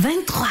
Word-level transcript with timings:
23. 0.00 0.46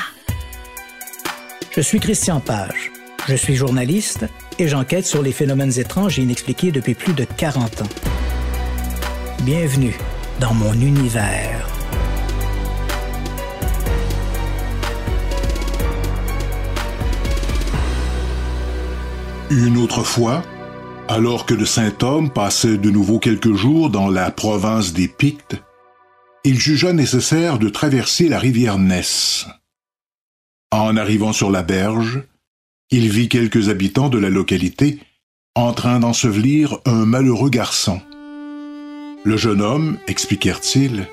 Je 1.71 1.81
suis 1.81 1.99
Christian 1.99 2.39
Page. 2.39 2.91
Je 3.27 3.34
suis 3.34 3.55
journaliste 3.55 4.27
et 4.59 4.67
j'enquête 4.67 5.08
sur 5.08 5.23
les 5.23 5.31
phénomènes 5.31 5.80
étranges 5.80 6.20
et 6.20 6.22
inexpliqués 6.22 6.72
depuis 6.72 6.94
plus 6.94 7.13
de 7.13 7.23
40 7.23 7.81
ans. 7.81 7.89
Bienvenue 9.41 9.98
dans 10.39 10.53
mon 10.53 10.73
univers. 10.73 11.67
Une 19.50 19.77
autre 19.77 20.03
fois, 20.03 20.44
alors 21.08 21.47
que 21.47 21.55
le 21.55 21.66
saint 21.66 21.94
homme 22.03 22.30
passait 22.30 22.77
de 22.77 22.91
nouveau 22.91 23.17
quelques 23.17 23.55
jours 23.55 23.89
dans 23.89 24.09
la 24.09 24.30
province 24.30 24.94
des 24.94 25.08
Pictes, 25.08 25.55
il 26.44 26.60
jugea 26.60 26.94
nécessaire 26.94 27.60
de 27.60 27.70
traverser 27.70 28.30
la 28.30 28.40
rivière 28.40 28.78
Ness. 28.78 29.48
En 30.72 30.98
arrivant 30.98 31.34
sur 31.34 31.52
la 31.52 31.64
berge, 31.64 32.23
il 32.92 33.09
vit 33.09 33.30
quelques 33.30 33.70
habitants 33.70 34.09
de 34.09 34.20
la 34.20 34.30
localité 34.30 35.00
en 35.56 35.73
train 35.73 36.00
d'ensevelir 36.00 36.80
un 36.86 37.06
malheureux 37.06 37.50
garçon. 37.50 38.02
Le 39.23 39.36
jeune 39.36 39.62
homme, 39.62 39.98
expliquèrent-ils, 40.08 41.08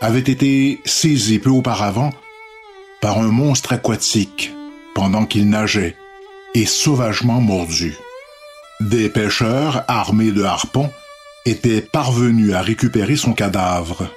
avait 0.00 0.20
été 0.20 0.80
saisi 0.84 1.38
peu 1.38 1.50
auparavant 1.50 2.12
par 3.00 3.18
un 3.18 3.28
monstre 3.28 3.72
aquatique 3.72 4.52
pendant 4.94 5.26
qu'il 5.26 5.48
nageait 5.48 5.96
et 6.54 6.66
sauvagement 6.66 7.40
mordu. 7.40 7.96
Des 8.80 9.08
pêcheurs 9.08 9.84
armés 9.88 10.32
de 10.32 10.42
harpons 10.42 10.90
étaient 11.44 11.80
parvenus 11.80 12.52
à 12.54 12.62
récupérer 12.62 13.16
son 13.16 13.32
cadavre. 13.32 14.08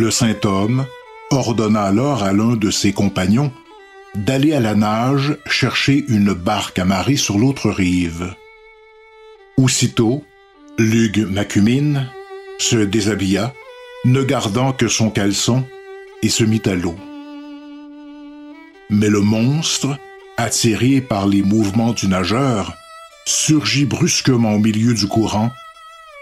Le 0.00 0.12
saint 0.12 0.36
homme 0.44 0.86
ordonna 1.32 1.82
alors 1.82 2.22
à 2.22 2.32
l'un 2.32 2.54
de 2.54 2.70
ses 2.70 2.92
compagnons 2.92 3.52
d'aller 4.14 4.54
à 4.54 4.60
la 4.60 4.76
nage 4.76 5.36
chercher 5.50 6.04
une 6.06 6.34
barque 6.34 6.78
amarrée 6.78 7.16
sur 7.16 7.36
l'autre 7.36 7.68
rive. 7.68 8.32
Aussitôt, 9.56 10.22
Lug 10.78 11.26
Macumine 11.28 12.08
se 12.60 12.76
déshabilla, 12.76 13.52
ne 14.04 14.22
gardant 14.22 14.72
que 14.72 14.86
son 14.86 15.10
caleçon, 15.10 15.64
et 16.22 16.28
se 16.28 16.44
mit 16.44 16.62
à 16.66 16.76
l'eau. 16.76 16.94
Mais 18.90 19.08
le 19.08 19.20
monstre, 19.20 19.98
attiré 20.36 21.00
par 21.00 21.26
les 21.26 21.42
mouvements 21.42 21.92
du 21.92 22.06
nageur, 22.06 22.72
surgit 23.26 23.84
brusquement 23.84 24.52
au 24.52 24.58
milieu 24.60 24.94
du 24.94 25.08
courant 25.08 25.50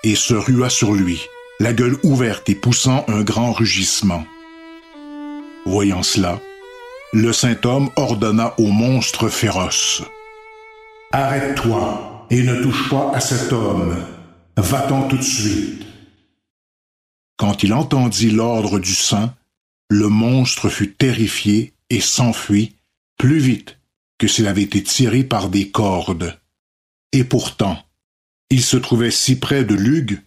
et 0.02 0.14
se 0.14 0.32
rua 0.32 0.70
sur 0.70 0.94
lui, 0.94 1.28
la 1.58 1.72
gueule 1.72 1.96
ouverte 2.02 2.48
et 2.48 2.54
poussant 2.54 3.04
un 3.08 3.22
grand 3.22 3.52
rugissement. 3.52 4.26
Voyant 5.64 6.02
cela, 6.02 6.40
le 7.12 7.32
saint 7.32 7.56
homme 7.64 7.90
ordonna 7.96 8.54
au 8.58 8.66
monstre 8.66 9.28
féroce. 9.28 10.02
Arrête-toi 11.12 12.26
et 12.31 12.42
ne 12.42 12.62
touche 12.62 12.91
pas 12.91 13.10
à 13.14 13.20
cet 13.20 13.53
homme. 13.53 13.97
Va-t'en 14.56 15.08
tout 15.08 15.16
de 15.16 15.22
suite. 15.22 15.82
Quand 17.36 17.62
il 17.62 17.72
entendit 17.72 18.31
l'ordre 18.31 18.78
du 18.78 18.94
saint, 18.94 19.34
le 19.88 20.08
monstre 20.08 20.69
fut 20.69 20.92
terrifié 20.92 21.75
et 21.91 22.00
s'enfuit 22.00 22.76
plus 23.19 23.38
vite 23.38 23.78
que 24.19 24.26
s'il 24.26 24.47
avait 24.47 24.62
été 24.62 24.82
tiré 24.82 25.25
par 25.25 25.48
des 25.48 25.70
cordes. 25.70 26.38
Et 27.12 27.25
pourtant, 27.25 27.78
il 28.50 28.62
se 28.62 28.76
trouvait 28.76 29.10
si 29.10 29.38
près 29.38 29.64
de 29.64 29.75
Lug 29.75 30.20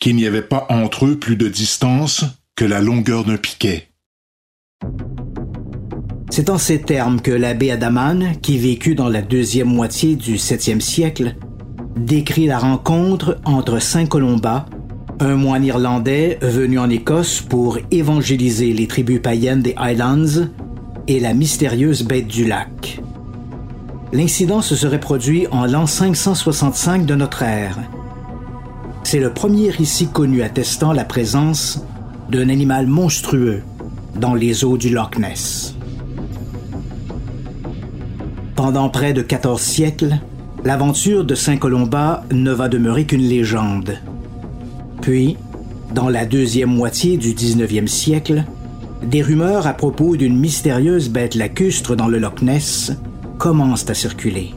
qu'il 0.00 0.16
n'y 0.16 0.26
avait 0.26 0.42
pas 0.42 0.66
entre 0.70 1.06
eux 1.06 1.16
plus 1.16 1.36
de 1.36 1.48
distance 1.48 2.24
que 2.56 2.64
la 2.64 2.80
longueur 2.80 3.24
d'un 3.24 3.36
piquet. 3.36 3.88
C'est 6.30 6.48
en 6.48 6.58
ces 6.58 6.80
termes 6.80 7.20
que 7.20 7.30
l'abbé 7.30 7.70
Adaman, 7.70 8.36
qui 8.40 8.56
vécut 8.56 8.94
dans 8.94 9.08
la 9.08 9.20
deuxième 9.20 9.68
moitié 9.68 10.16
du 10.16 10.36
7e 10.36 10.80
siècle, 10.80 11.36
décrit 11.96 12.46
la 12.46 12.58
rencontre 12.58 13.38
entre 13.44 13.80
Saint 13.80 14.06
Colomba, 14.06 14.66
un 15.18 15.34
moine 15.34 15.64
irlandais 15.64 16.38
venu 16.40 16.78
en 16.78 16.88
Écosse 16.88 17.40
pour 17.42 17.78
évangéliser 17.90 18.72
les 18.72 18.86
tribus 18.86 19.20
païennes 19.20 19.60
des 19.60 19.74
Highlands, 19.76 20.48
et 21.08 21.20
la 21.20 21.34
mystérieuse 21.34 22.04
bête 22.04 22.28
du 22.28 22.44
lac. 22.44 23.00
L'incident 24.12 24.62
se 24.62 24.76
serait 24.76 25.00
produit 25.00 25.46
en 25.50 25.66
l'an 25.66 25.86
565 25.86 27.04
de 27.04 27.14
notre 27.16 27.42
ère. 27.42 27.78
C'est 29.02 29.18
le 29.18 29.32
premier 29.32 29.70
récit 29.70 30.08
connu 30.08 30.42
attestant 30.42 30.92
la 30.92 31.04
présence 31.04 31.82
d'un 32.30 32.48
animal 32.48 32.86
monstrueux 32.86 33.62
dans 34.14 34.34
les 34.34 34.64
eaux 34.64 34.76
du 34.76 34.90
Loch 34.90 35.18
Ness. 35.18 35.74
Pendant 38.54 38.88
près 38.88 39.12
de 39.12 39.22
14 39.22 39.60
siècles, 39.60 40.18
l'aventure 40.64 41.24
de 41.24 41.34
Saint 41.34 41.56
Colomba 41.56 42.24
ne 42.30 42.52
va 42.52 42.68
demeurer 42.68 43.06
qu'une 43.06 43.22
légende. 43.22 43.98
Puis, 45.00 45.36
dans 45.94 46.08
la 46.08 46.26
deuxième 46.26 46.70
moitié 46.70 47.16
du 47.16 47.32
19e 47.32 47.86
siècle, 47.86 48.44
des 49.02 49.22
rumeurs 49.22 49.66
à 49.66 49.72
propos 49.72 50.16
d'une 50.16 50.38
mystérieuse 50.38 51.08
bête 51.08 51.34
lacustre 51.34 51.96
dans 51.96 52.06
le 52.06 52.18
Loch 52.18 52.42
Ness 52.42 52.92
commencent 53.38 53.88
à 53.88 53.94
circuler. 53.94 54.54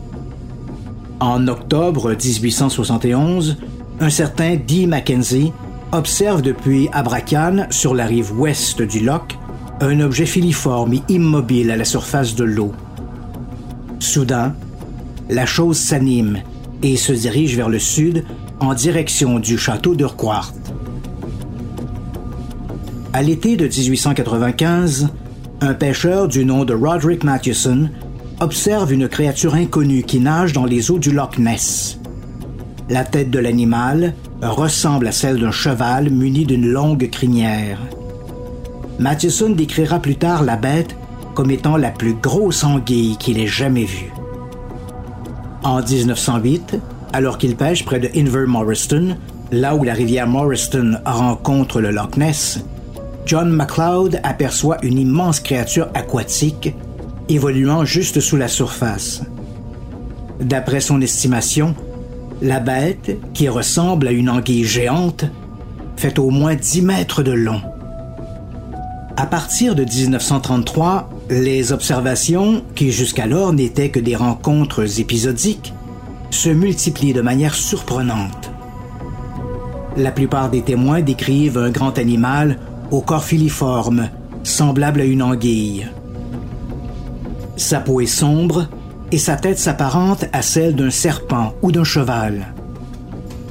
En 1.20 1.48
octobre 1.48 2.12
1871, 2.12 3.58
un 4.00 4.10
certain 4.10 4.56
Dee 4.56 4.88
Mackenzie 4.88 5.52
observe 5.92 6.42
depuis 6.42 6.90
Abracan, 6.92 7.68
sur 7.70 7.94
la 7.94 8.06
rive 8.06 8.38
ouest 8.38 8.82
du 8.82 9.00
loch, 9.00 9.38
un 9.82 10.00
objet 10.00 10.26
filiforme 10.26 10.94
et 10.94 11.04
immobile 11.10 11.72
à 11.72 11.78
la 11.78 11.86
surface 11.86 12.36
de 12.36 12.44
l'eau. 12.44 12.72
Soudain, 14.00 14.56
la 15.30 15.46
chose 15.46 15.78
s'anime 15.78 16.40
et 16.82 16.98
se 16.98 17.14
dirige 17.14 17.56
vers 17.56 17.70
le 17.70 17.80
sud 17.80 18.26
en 18.60 18.74
direction 18.74 19.40
du 19.40 19.58
château 19.58 19.96
d'Urquhart. 19.96 20.54
À 23.14 23.22
l'été 23.22 23.56
de 23.56 23.68
1895, 23.68 25.10
un 25.62 25.74
pêcheur 25.74 26.28
du 26.28 26.46
nom 26.46 26.66
de 26.66 26.74
Roderick 26.74 27.24
Mathewson 27.24 27.90
observe 28.40 28.92
une 28.92 29.08
créature 29.08 29.54
inconnue 29.56 30.04
qui 30.04 30.20
nage 30.20 30.52
dans 30.52 30.66
les 30.66 30.92
eaux 30.92 31.00
du 31.00 31.12
Loch 31.12 31.38
Ness. 31.38 32.00
La 32.90 33.04
tête 33.06 33.32
de 33.32 33.40
l'animal 33.40 34.14
ressemble 34.42 35.08
à 35.08 35.12
celle 35.12 35.40
d'un 35.40 35.52
cheval 35.52 36.10
muni 36.10 36.46
d'une 36.46 36.68
longue 36.68 37.10
crinière. 37.10 37.80
Mathewson 39.00 39.52
décrira 39.52 40.00
plus 40.00 40.16
tard 40.16 40.44
la 40.44 40.58
bête 40.58 40.96
comme 41.34 41.52
étant 41.52 41.78
la 41.78 41.92
plus 41.92 42.14
grosse 42.14 42.64
anguille 42.64 43.18
qu'il 43.18 43.40
ait 43.40 43.48
jamais 43.48 43.86
vue. 43.86 44.12
En 45.64 45.82
1908, 45.82 46.78
alors 47.14 47.38
qu'il 47.38 47.56
pêche 47.56 47.86
près 47.86 48.00
de 48.00 48.10
Inver 48.16 48.46
là 49.52 49.76
où 49.76 49.84
la 49.84 49.94
rivière 49.94 50.28
Morriston 50.28 50.98
rencontre 51.06 51.80
le 51.80 51.92
Loch 51.92 52.18
Ness, 52.18 52.60
John 53.26 53.50
MacLeod 53.50 54.20
aperçoit 54.24 54.84
une 54.84 55.00
immense 55.00 55.40
créature 55.40 55.88
aquatique 55.94 56.76
évoluant 57.30 57.86
juste 57.86 58.20
sous 58.20 58.36
la 58.36 58.50
surface. 58.50 59.22
D'après 60.42 60.82
son 60.82 61.00
estimation, 61.02 61.74
la 62.42 62.60
bête, 62.60 63.18
qui 63.34 63.50
ressemble 63.50 64.08
à 64.08 64.12
une 64.12 64.30
anguille 64.30 64.66
géante, 64.66 65.26
fait 65.96 66.20
au 66.20 66.30
moins 66.30 66.56
10 66.56 66.82
mètres 66.82 67.24
de 67.24 67.32
long. 67.32 67.62
À 69.16 69.26
partir 69.26 69.76
de 69.76 69.84
1933, 69.84 71.10
les 71.30 71.72
observations, 71.72 72.64
qui 72.76 72.92
jusqu'alors 72.92 73.54
n'étaient 73.54 73.90
que 73.90 74.00
des 74.00 74.16
rencontres 74.16 75.00
épisodiques, 75.00 75.74
se 76.32 76.50
multiplient 76.50 77.14
de 77.14 77.22
manière 77.22 77.54
surprenante. 77.54 78.52
La 79.96 80.12
plupart 80.12 80.50
des 80.50 80.64
témoins 80.64 81.02
décrivent 81.02 81.60
un 81.60 81.70
grand 81.70 82.00
animal 82.00 82.58
au 82.90 83.02
corps 83.02 83.24
filiforme, 83.24 84.10
semblable 84.44 85.02
à 85.02 85.06
une 85.06 85.22
anguille. 85.22 85.88
Sa 87.56 87.80
peau 87.80 88.02
est 88.02 88.08
sombre 88.08 88.68
et 89.14 89.20
sa 89.20 89.36
tête 89.36 89.60
s'apparente 89.60 90.26
à 90.34 90.42
celle 90.42 90.74
d'un 90.76 90.90
serpent 90.90 91.54
ou 91.62 91.72
d'un 91.72 91.84
cheval. 91.84 92.52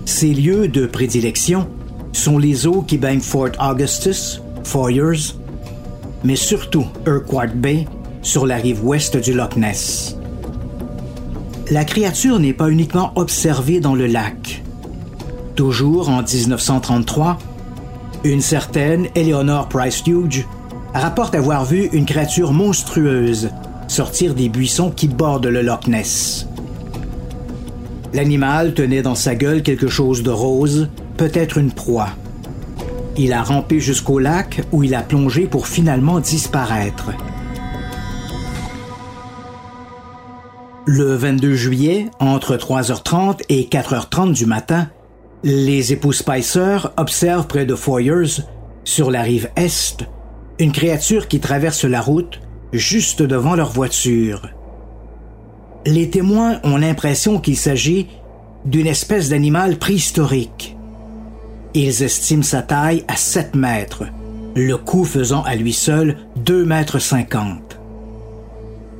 Ses 0.05 0.35
lieux 0.35 0.67
de 0.67 0.87
prédilection 0.87 1.69
sont 2.11 2.37
les 2.37 2.67
eaux 2.67 2.83
qui 2.83 2.99
baignent 2.99 3.21
Fort 3.21 3.51
Augustus, 3.61 4.43
Foyers, 4.65 5.37
mais 6.25 6.35
surtout 6.35 6.85
Urquhart 7.07 7.55
Bay 7.55 7.87
sur 8.23 8.45
la 8.45 8.57
rive 8.57 8.85
ouest 8.85 9.17
du 9.17 9.35
Loch 9.35 9.55
Ness. 9.55 10.17
La 11.71 11.85
créature 11.85 12.41
n'est 12.41 12.53
pas 12.53 12.69
uniquement 12.69 13.13
observée 13.15 13.79
dans 13.79 13.95
le 13.95 14.09
lac. 14.09 14.65
Toujours 15.55 16.09
en 16.09 16.25
1933, 16.25 17.39
une 18.25 18.41
certaine 18.41 19.07
Eleanor 19.15 19.69
Price 19.69 20.03
Hughes 20.09 20.45
rapporte 20.93 21.37
avoir 21.37 21.65
vu 21.65 21.89
une 21.93 22.05
créature 22.05 22.53
monstrueuse 22.53 23.51
sortir 23.93 24.35
des 24.35 24.49
buissons 24.49 24.91
qui 24.91 25.07
bordent 25.07 25.47
le 25.47 25.61
Loch 25.61 25.87
Ness. 25.87 26.49
L'animal 28.15 28.73
tenait 28.73 29.03
dans 29.03 29.15
sa 29.15 29.35
gueule 29.35 29.63
quelque 29.63 29.89
chose 29.89 30.23
de 30.23 30.31
rose, 30.31 30.89
peut-être 31.19 31.59
une 31.59 31.73
proie. 31.73 32.09
Il 33.19 33.35
a 33.35 33.43
rampé 33.43 33.81
jusqu'au 33.81 34.19
lac 34.19 34.63
où 34.73 34.83
il 34.83 34.95
a 34.95 35.03
plongé 35.03 35.47
pour 35.47 35.67
finalement 35.67 36.21
disparaître. 36.21 37.11
Le 40.87 41.15
22 41.15 41.55
juillet, 41.55 42.07
entre 42.19 42.57
3h30 42.57 43.43
et 43.51 43.65
4h30 43.65 44.33
du 44.33 44.47
matin, 44.47 44.89
les 45.45 45.93
époux 45.93 46.15
Spicer 46.15 46.79
observent 46.97 47.47
près 47.47 47.67
de 47.67 47.75
Foyers, 47.75 48.41
sur 48.85 49.11
la 49.11 49.21
rive 49.21 49.51
est, 49.55 50.09
une 50.59 50.73
créature 50.73 51.29
qui 51.29 51.41
traverse 51.41 51.85
la 51.85 52.01
route 52.01 52.41
juste 52.73 53.23
devant 53.23 53.55
leur 53.55 53.71
voiture. 53.71 54.49
Les 55.85 56.11
témoins 56.11 56.61
ont 56.65 56.77
l'impression 56.77 57.39
qu'il 57.39 57.57
s'agit 57.57 58.09
d'une 58.65 58.87
espèce 58.87 59.29
d'animal 59.29 59.77
préhistorique. 59.77 60.77
Ils 61.75 62.03
estiment 62.03 62.43
sa 62.43 62.63
taille 62.63 63.05
à 63.09 63.17
7 63.17 63.55
mètres, 63.55 64.05
le 64.55 64.77
cou 64.77 65.05
faisant 65.05 65.43
à 65.43 65.57
lui 65.57 65.73
seul 65.73 66.17
2 66.37 66.65
mètres 66.65 66.99
50. 66.99 67.79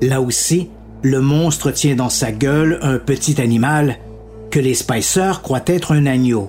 Là 0.01 0.21
aussi, 0.21 0.71
le 1.03 1.21
monstre 1.21 1.71
tient 1.71 1.95
dans 1.95 2.09
sa 2.09 2.33
gueule 2.33 2.79
un 2.83 2.99
petit 2.99 3.41
animal 3.41 3.99
que 4.51 4.59
les 4.59 4.75
Spicers 4.75 5.43
croient 5.43 5.65
être 5.67 5.93
un 5.93 6.07
agneau. 6.07 6.47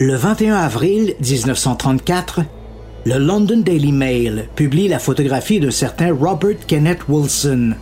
Le 0.00 0.14
21 0.16 0.56
avril 0.56 1.14
1934, 1.20 2.40
le 3.04 3.18
London 3.18 3.58
Daily 3.58 3.92
Mail 3.92 4.48
publie 4.56 4.88
la 4.88 4.98
photographie 4.98 5.60
d'un 5.60 5.70
certain 5.70 6.14
Robert 6.14 6.56
Kenneth 6.66 7.06
Wilson. 7.06 7.74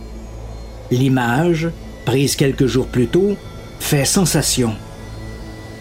L'image, 0.91 1.69
prise 2.03 2.35
quelques 2.35 2.65
jours 2.65 2.87
plus 2.87 3.07
tôt, 3.07 3.37
fait 3.79 4.03
sensation. 4.03 4.73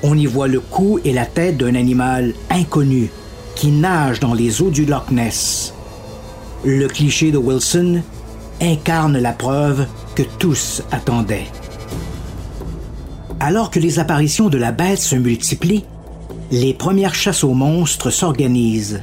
On 0.04 0.16
y 0.16 0.26
voit 0.26 0.46
le 0.46 0.60
cou 0.60 1.00
et 1.04 1.12
la 1.12 1.26
tête 1.26 1.56
d'un 1.56 1.74
animal 1.74 2.34
inconnu 2.50 3.10
qui 3.56 3.68
nage 3.68 4.20
dans 4.20 4.34
les 4.34 4.62
eaux 4.62 4.70
du 4.70 4.86
Loch 4.86 5.10
Ness. 5.10 5.74
Le 6.64 6.86
cliché 6.86 7.32
de 7.32 7.38
Wilson 7.38 8.02
incarne 8.60 9.18
la 9.18 9.32
preuve 9.32 9.86
que 10.14 10.22
tous 10.38 10.82
attendaient. 10.92 11.48
Alors 13.40 13.70
que 13.70 13.80
les 13.80 13.98
apparitions 13.98 14.48
de 14.48 14.58
la 14.58 14.70
bête 14.70 15.00
se 15.00 15.16
multiplient, 15.16 15.84
les 16.52 16.74
premières 16.74 17.16
chasses 17.16 17.42
aux 17.42 17.54
monstres 17.54 18.10
s'organisent. 18.10 19.02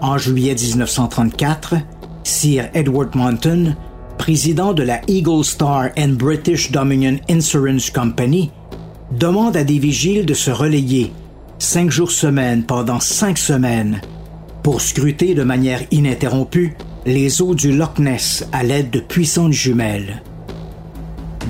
En 0.00 0.16
juillet 0.16 0.54
1934, 0.54 1.74
Sir 2.22 2.70
Edward 2.72 3.16
Monton, 3.16 3.74
président 4.16 4.72
de 4.72 4.84
la 4.84 5.00
Eagle 5.08 5.44
Star 5.44 5.90
and 5.98 6.10
British 6.10 6.70
Dominion 6.70 7.16
Insurance 7.28 7.90
Company, 7.90 8.52
demande 9.10 9.56
à 9.56 9.64
des 9.64 9.80
vigiles 9.80 10.24
de 10.24 10.34
se 10.34 10.52
relayer 10.52 11.12
cinq 11.58 11.90
jours 11.90 12.12
semaine 12.12 12.62
pendant 12.62 13.00
cinq 13.00 13.38
semaines 13.38 14.00
pour 14.62 14.80
scruter 14.80 15.34
de 15.34 15.42
manière 15.42 15.82
ininterrompue 15.90 16.76
les 17.04 17.42
eaux 17.42 17.56
du 17.56 17.72
Loch 17.72 17.98
Ness 17.98 18.46
à 18.52 18.62
l'aide 18.62 18.90
de 18.90 19.00
puissantes 19.00 19.52
jumelles. 19.52 20.22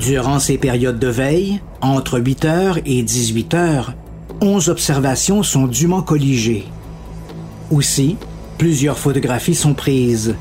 Durant 0.01 0.39
ces 0.39 0.57
périodes 0.57 0.99
de 0.99 1.09
veille, 1.09 1.61
entre 1.83 2.19
8 2.19 2.45
heures 2.47 2.79
et 2.87 3.03
18 3.03 3.55
heures, 3.55 3.95
11 4.41 4.71
observations 4.71 5.43
sont 5.43 5.67
dûment 5.67 6.03
colligées. 6.03 6.65
Aussi, 7.71 8.17
Plusieurs 8.59 8.99
photographies 8.99 9.55
sont 9.55 9.73
prises, 9.73 10.35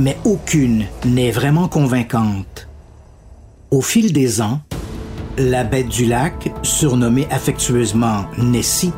mais 0.00 0.18
aucune 0.24 0.86
n'est 1.04 1.30
vraiment 1.30 1.68
convaincante. 1.68 2.68
Au 3.70 3.80
fil 3.80 4.12
des 4.12 4.40
ans, 4.40 4.60
la 5.38 5.62
bête 5.62 5.86
du 5.86 6.04
lac, 6.04 6.52
surnommée 6.64 7.28
affectueusement 7.30 8.24
Nessie, 8.38 8.92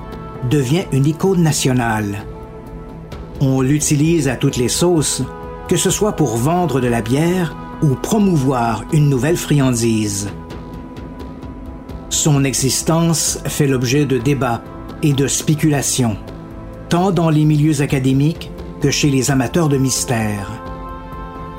devient 0.48 0.84
une 0.90 1.04
icône 1.04 1.42
nationale. 1.42 2.24
On 3.42 3.60
l'utilise 3.60 4.26
à 4.26 4.36
toutes 4.36 4.56
les 4.56 4.70
sauces, 4.70 5.22
que 5.68 5.76
ce 5.76 5.90
soit 5.90 6.12
pour 6.12 6.38
vendre 6.38 6.80
de 6.80 6.88
la 6.88 7.02
bière 7.02 7.54
ou 7.82 7.88
promouvoir 7.88 8.86
une 8.94 9.10
nouvelle 9.10 9.36
friandise. 9.36 10.30
Son 12.08 12.42
existence 12.42 13.38
fait 13.44 13.66
l'objet 13.66 14.06
de 14.06 14.16
débats 14.16 14.62
et 15.02 15.12
de 15.12 15.26
spéculations, 15.26 16.16
tant 16.88 17.10
dans 17.10 17.28
les 17.28 17.44
milieux 17.44 17.82
académiques 17.82 18.51
chez 18.90 19.10
les 19.10 19.30
amateurs 19.30 19.68
de 19.68 19.76
mystère. 19.76 20.50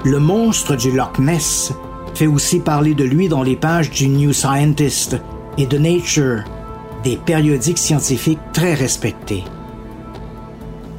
Le 0.03 0.19
monstre 0.19 0.75
du 0.75 0.91
Loch 0.91 1.19
Ness 1.19 1.71
fait 2.13 2.27
aussi 2.27 2.59
parler 2.59 2.93
de 2.93 3.03
lui 3.03 3.29
dans 3.29 3.43
les 3.43 3.55
pages 3.55 3.89
du 3.89 4.07
New 4.07 4.33
Scientist 4.33 5.17
et 5.57 5.65
de 5.65 5.77
Nature, 5.77 6.43
des 7.03 7.17
périodiques 7.17 7.77
scientifiques 7.77 8.39
très 8.51 8.73
respectés. 8.73 9.43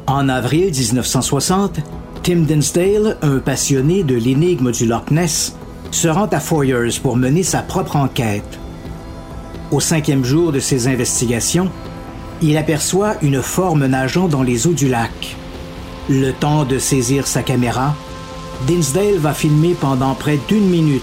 En 0.07 0.29
avril 0.29 0.67
1960, 0.67 1.81
Tim 2.23 2.41
Dinsdale, 2.41 3.17
un 3.23 3.39
passionné 3.39 4.03
de 4.03 4.15
l'énigme 4.15 4.73
du 4.73 4.87
Loch 4.87 5.11
Ness, 5.11 5.57
se 5.91 6.09
rend 6.09 6.27
à 6.27 6.41
Foyers 6.41 6.99
pour 7.03 7.17
mener 7.17 7.43
sa 7.43 7.63
propre 7.63 7.97
enquête. 7.97 8.59
Au 9.71 9.81
cinquième 9.81 10.25
jour 10.25 10.53
de 10.53 10.61
ses 10.61 10.89
investigations, 10.89 11.71
il 12.43 12.57
aperçoit 12.57 13.17
une 13.23 13.43
forme 13.43 13.87
nageant 13.87 14.29
dans 14.29 14.43
les 14.43 14.67
eaux 14.67 14.73
du 14.73 14.89
lac. 14.89 15.37
Le 16.09 16.33
temps 16.33 16.67
de 16.67 16.79
saisir 16.79 17.27
sa 17.27 17.43
caméra, 17.43 17.97
Dinsdale 18.67 19.17
va 19.17 19.33
filmer 19.33 19.75
pendant 19.75 20.15
près 20.15 20.39
d'une 20.49 20.69
minute 20.69 21.03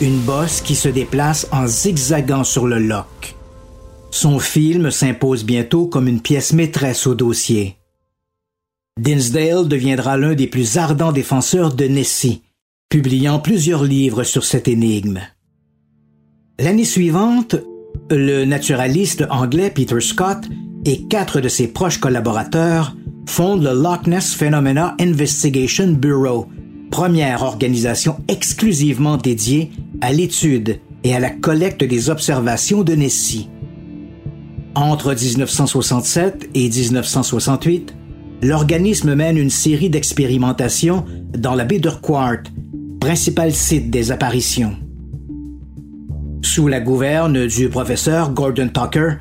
une 0.00 0.18
bosse 0.20 0.62
qui 0.62 0.74
se 0.74 0.88
déplace 0.88 1.46
en 1.52 1.66
zigzagant 1.66 2.42
sur 2.42 2.66
le 2.66 2.78
loch. 2.78 3.36
Son 4.10 4.38
film 4.38 4.90
s'impose 4.90 5.44
bientôt 5.44 5.86
comme 5.86 6.08
une 6.08 6.20
pièce 6.20 6.54
maîtresse 6.54 7.06
au 7.06 7.14
dossier. 7.14 7.76
Dinsdale 8.98 9.68
deviendra 9.68 10.16
l'un 10.16 10.34
des 10.34 10.46
plus 10.46 10.78
ardents 10.78 11.12
défenseurs 11.12 11.74
de 11.74 11.84
Nessie, 11.84 12.42
publiant 12.88 13.38
plusieurs 13.38 13.84
livres 13.84 14.24
sur 14.24 14.44
cette 14.44 14.68
énigme. 14.68 15.20
L'année 16.58 16.84
suivante, 16.84 17.56
le 18.10 18.44
naturaliste 18.44 19.24
anglais 19.30 19.70
Peter 19.70 20.00
Scott 20.00 20.38
et 20.84 21.06
quatre 21.06 21.40
de 21.40 21.48
ses 21.48 21.68
proches 21.68 21.98
collaborateurs 21.98 22.94
fonde 23.26 23.62
le 23.62 23.72
Loch 23.72 24.06
Ness 24.06 24.34
Phenomena 24.34 24.94
Investigation 25.00 25.92
Bureau, 25.92 26.48
première 26.90 27.42
organisation 27.42 28.16
exclusivement 28.28 29.16
dédiée 29.16 29.70
à 30.00 30.12
l'étude 30.12 30.80
et 31.04 31.14
à 31.14 31.20
la 31.20 31.30
collecte 31.30 31.84
des 31.84 32.10
observations 32.10 32.82
de 32.82 32.94
Nessie. 32.94 33.48
Entre 34.74 35.14
1967 35.14 36.50
et 36.54 36.68
1968, 36.68 37.94
l'organisme 38.42 39.14
mène 39.14 39.36
une 39.36 39.50
série 39.50 39.90
d'expérimentations 39.90 41.04
dans 41.36 41.54
la 41.54 41.64
baie 41.64 41.78
d'Urquhart, 41.78 42.42
principal 43.00 43.52
site 43.52 43.90
des 43.90 44.12
apparitions. 44.12 44.76
Sous 46.42 46.68
la 46.68 46.80
gouverne 46.80 47.46
du 47.46 47.68
professeur 47.68 48.32
Gordon 48.32 48.68
Tucker, 48.68 49.16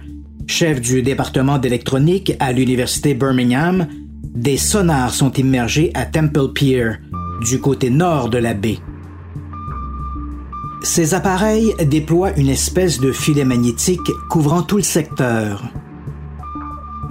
chef 0.52 0.82
du 0.82 1.02
département 1.02 1.58
d'électronique 1.58 2.34
à 2.42 2.52
l'Université 2.52 3.14
Birmingham, 3.14 3.88
des 4.36 4.58
sonars 4.58 5.14
sont 5.14 5.32
immergés 5.32 5.92
à 5.94 6.06
Temple 6.06 6.50
Pier, 6.50 6.92
du 7.48 7.62
côté 7.62 7.90
nord 7.90 8.30
de 8.30 8.38
la 8.38 8.54
baie. 8.54 8.80
Ces 10.84 11.14
appareils 11.14 11.74
déploient 11.86 12.38
une 12.38 12.50
espèce 12.50 13.00
de 13.00 13.14
filet 13.14 13.46
magnétique 13.46 14.12
couvrant 14.30 14.62
tout 14.62 14.76
le 14.76 14.84
secteur. 14.84 15.64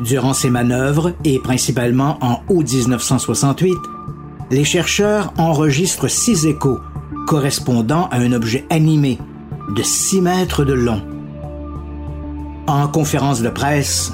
Durant 0.00 0.34
ces 0.34 0.50
manœuvres, 0.50 1.14
et 1.24 1.38
principalement 1.38 2.18
en 2.20 2.42
août 2.48 2.70
1968, 2.70 3.74
les 4.50 4.64
chercheurs 4.64 5.32
enregistrent 5.38 6.10
six 6.10 6.44
échos 6.44 6.78
correspondant 7.26 8.06
à 8.10 8.18
un 8.18 8.32
objet 8.32 8.66
animé 8.68 9.18
de 9.74 9.82
6 9.82 10.20
mètres 10.20 10.64
de 10.64 10.74
long. 10.74 11.19
En 12.70 12.86
conférence 12.86 13.42
de 13.42 13.48
presse, 13.48 14.12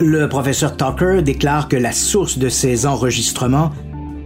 le 0.00 0.26
professeur 0.26 0.74
Tucker 0.74 1.20
déclare 1.22 1.68
que 1.68 1.76
la 1.76 1.92
source 1.92 2.38
de 2.38 2.48
ces 2.48 2.86
enregistrements 2.86 3.72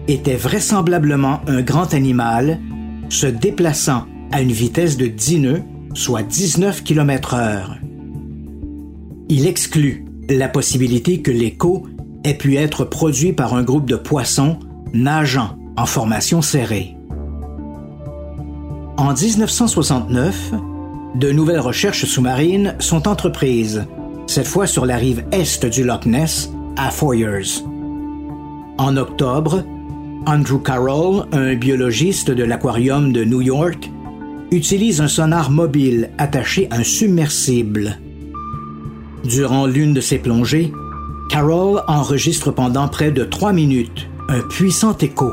était 0.06 0.36
vraisemblablement 0.36 1.40
un 1.48 1.60
grand 1.60 1.92
animal 1.92 2.60
se 3.08 3.26
déplaçant 3.26 4.04
à 4.30 4.42
une 4.42 4.52
vitesse 4.52 4.96
de 4.96 5.08
10 5.08 5.40
nœuds, 5.40 5.62
soit 5.92 6.22
19 6.22 6.84
km 6.84 7.34
heure. 7.34 7.76
Il 9.28 9.44
exclut 9.44 10.04
la 10.28 10.48
possibilité 10.48 11.20
que 11.20 11.32
l'écho 11.32 11.88
ait 12.22 12.34
pu 12.34 12.54
être 12.54 12.84
produit 12.84 13.32
par 13.32 13.54
un 13.54 13.64
groupe 13.64 13.90
de 13.90 13.96
poissons 13.96 14.60
nageant 14.92 15.58
en 15.76 15.86
formation 15.86 16.42
serrée. 16.42 16.96
En 18.96 19.12
1969, 19.12 20.52
de 21.14 21.30
nouvelles 21.30 21.60
recherches 21.60 22.04
sous-marines 22.04 22.74
sont 22.80 23.06
entreprises, 23.06 23.86
cette 24.26 24.46
fois 24.46 24.66
sur 24.66 24.84
la 24.84 24.96
rive 24.96 25.24
est 25.30 25.64
du 25.66 25.84
Loch 25.84 26.06
Ness, 26.06 26.50
à 26.76 26.90
Foyers. 26.90 27.62
En 28.78 28.96
octobre, 28.96 29.62
Andrew 30.26 30.58
Carroll, 30.58 31.26
un 31.32 31.54
biologiste 31.54 32.30
de 32.30 32.42
l'aquarium 32.42 33.12
de 33.12 33.24
New 33.24 33.42
York, 33.42 33.90
utilise 34.50 35.00
un 35.00 35.08
sonar 35.08 35.50
mobile 35.50 36.10
attaché 36.18 36.66
à 36.70 36.76
un 36.76 36.82
submersible. 36.82 37.98
Durant 39.24 39.66
l'une 39.66 39.94
de 39.94 40.00
ses 40.00 40.18
plongées, 40.18 40.72
Carroll 41.30 41.82
enregistre 41.86 42.50
pendant 42.50 42.88
près 42.88 43.10
de 43.10 43.24
trois 43.24 43.52
minutes 43.52 44.08
un 44.28 44.40
puissant 44.40 44.96
écho, 44.98 45.32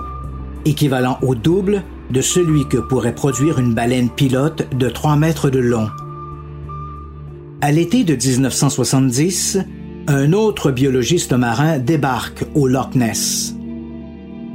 équivalent 0.65 1.17
au 1.21 1.33
double 1.33 1.83
de 2.11 2.21
celui 2.21 2.67
que 2.67 2.77
pourrait 2.77 3.15
produire 3.15 3.59
une 3.59 3.73
baleine 3.73 4.09
pilote 4.09 4.67
de 4.75 4.89
3 4.89 5.15
mètres 5.15 5.49
de 5.49 5.59
long. 5.59 5.89
À 7.61 7.71
l'été 7.71 8.03
de 8.03 8.15
1970, 8.15 9.59
un 10.07 10.33
autre 10.33 10.71
biologiste 10.71 11.33
marin 11.33 11.77
débarque 11.79 12.43
au 12.55 12.67
Loch 12.67 12.95
Ness. 12.95 13.55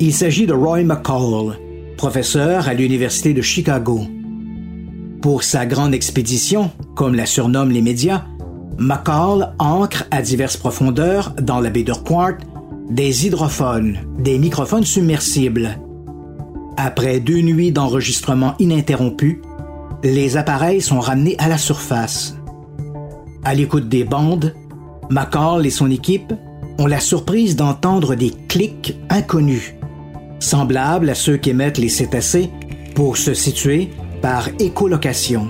Il 0.01 0.13
s'agit 0.13 0.47
de 0.47 0.53
Roy 0.53 0.83
McCall, 0.83 1.59
professeur 1.97 2.69
à 2.69 2.75
l'Université 2.75 3.33
de 3.33 3.43
Chicago. 3.43 4.01
Pour 5.23 5.43
sa 5.43 5.67
grande 5.67 5.95
expédition, 5.95 6.71
comme 6.95 7.15
la 7.15 7.27
surnomment 7.27 7.73
les 7.73 7.81
médias, 7.81 8.25
McCall 8.79 9.55
ancre 9.59 10.05
à 10.11 10.21
diverses 10.21 10.57
profondeurs 10.57 11.33
dans 11.41 11.61
la 11.61 11.71
baie 11.71 11.83
d'Urquhart 11.83 12.39
des 12.91 13.27
hydrophones, 13.27 13.99
des 14.19 14.39
microphones 14.39 14.85
submersibles. 14.85 15.79
Après 16.77 17.21
deux 17.21 17.41
nuits 17.41 17.73
d'enregistrement 17.73 18.55
ininterrompus, 18.59 19.39
les 20.03 20.37
appareils 20.37 20.83
sont 20.83 21.01
ramenés 21.01 21.37
à 21.39 21.49
la 21.49 21.59
surface. 21.59 22.37
À 23.45 23.55
l'écoute 23.55 23.89
des 23.89 24.05
bandes, 24.05 24.55
McCall 25.09 25.67
et 25.67 25.71
son 25.71 25.91
équipe 25.91 26.35
ont 26.79 26.87
la 26.87 27.01
surprise 27.01 27.57
d'entendre 27.57 28.15
des 28.15 28.31
clics 28.49 28.97
inconnus, 29.09 29.75
semblables 30.39 31.09
à 31.09 31.15
ceux 31.15 31.39
qu'émettent 31.39 31.79
les 31.79 31.89
cétacés 31.89 32.51
pour 32.95 33.17
se 33.17 33.33
situer 33.33 33.91
par 34.21 34.49
écolocation. 34.59 35.49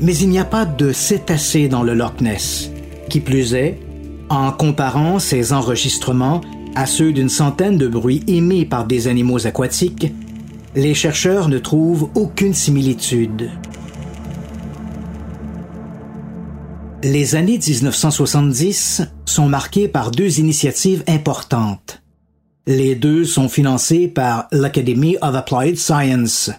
Mais 0.00 0.16
il 0.16 0.28
n'y 0.28 0.38
a 0.38 0.44
pas 0.44 0.64
de 0.64 0.92
cétacés 0.92 1.68
dans 1.68 1.82
le 1.82 1.94
Loch 1.94 2.20
Ness. 2.20 2.70
Qui 3.08 3.20
plus 3.20 3.54
est, 3.54 3.78
en 4.28 4.50
comparant 4.52 5.18
ces 5.18 5.52
enregistrements 5.52 6.40
à 6.74 6.86
ceux 6.86 7.12
d'une 7.12 7.28
centaine 7.28 7.78
de 7.78 7.88
bruits 7.88 8.22
émis 8.26 8.64
par 8.64 8.86
des 8.86 9.08
animaux 9.08 9.46
aquatiques, 9.46 10.12
les 10.74 10.94
chercheurs 10.94 11.48
ne 11.48 11.58
trouvent 11.58 12.10
aucune 12.14 12.54
similitude. 12.54 13.50
Les 17.02 17.36
années 17.36 17.58
1970 17.58 19.02
sont 19.24 19.48
marquées 19.48 19.88
par 19.88 20.10
deux 20.10 20.40
initiatives 20.40 21.04
importantes. 21.06 22.02
Les 22.66 22.94
deux 22.94 23.24
sont 23.24 23.48
financées 23.48 24.08
par 24.08 24.48
l'Academy 24.50 25.16
of 25.22 25.34
Applied 25.34 25.78
Science, 25.78 26.50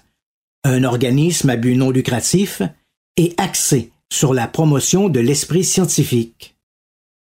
un 0.63 0.84
organisme 0.84 1.50
à 1.50 1.56
but 1.56 1.75
non 1.75 1.92
lucratif 1.92 2.62
et 3.18 3.34
axé 3.38 3.92
sur 4.12 4.34
la 4.34 4.48
promotion 4.48 5.10
de 5.10 5.20
l'esprit 5.20 5.63
scientifique. 5.63 6.58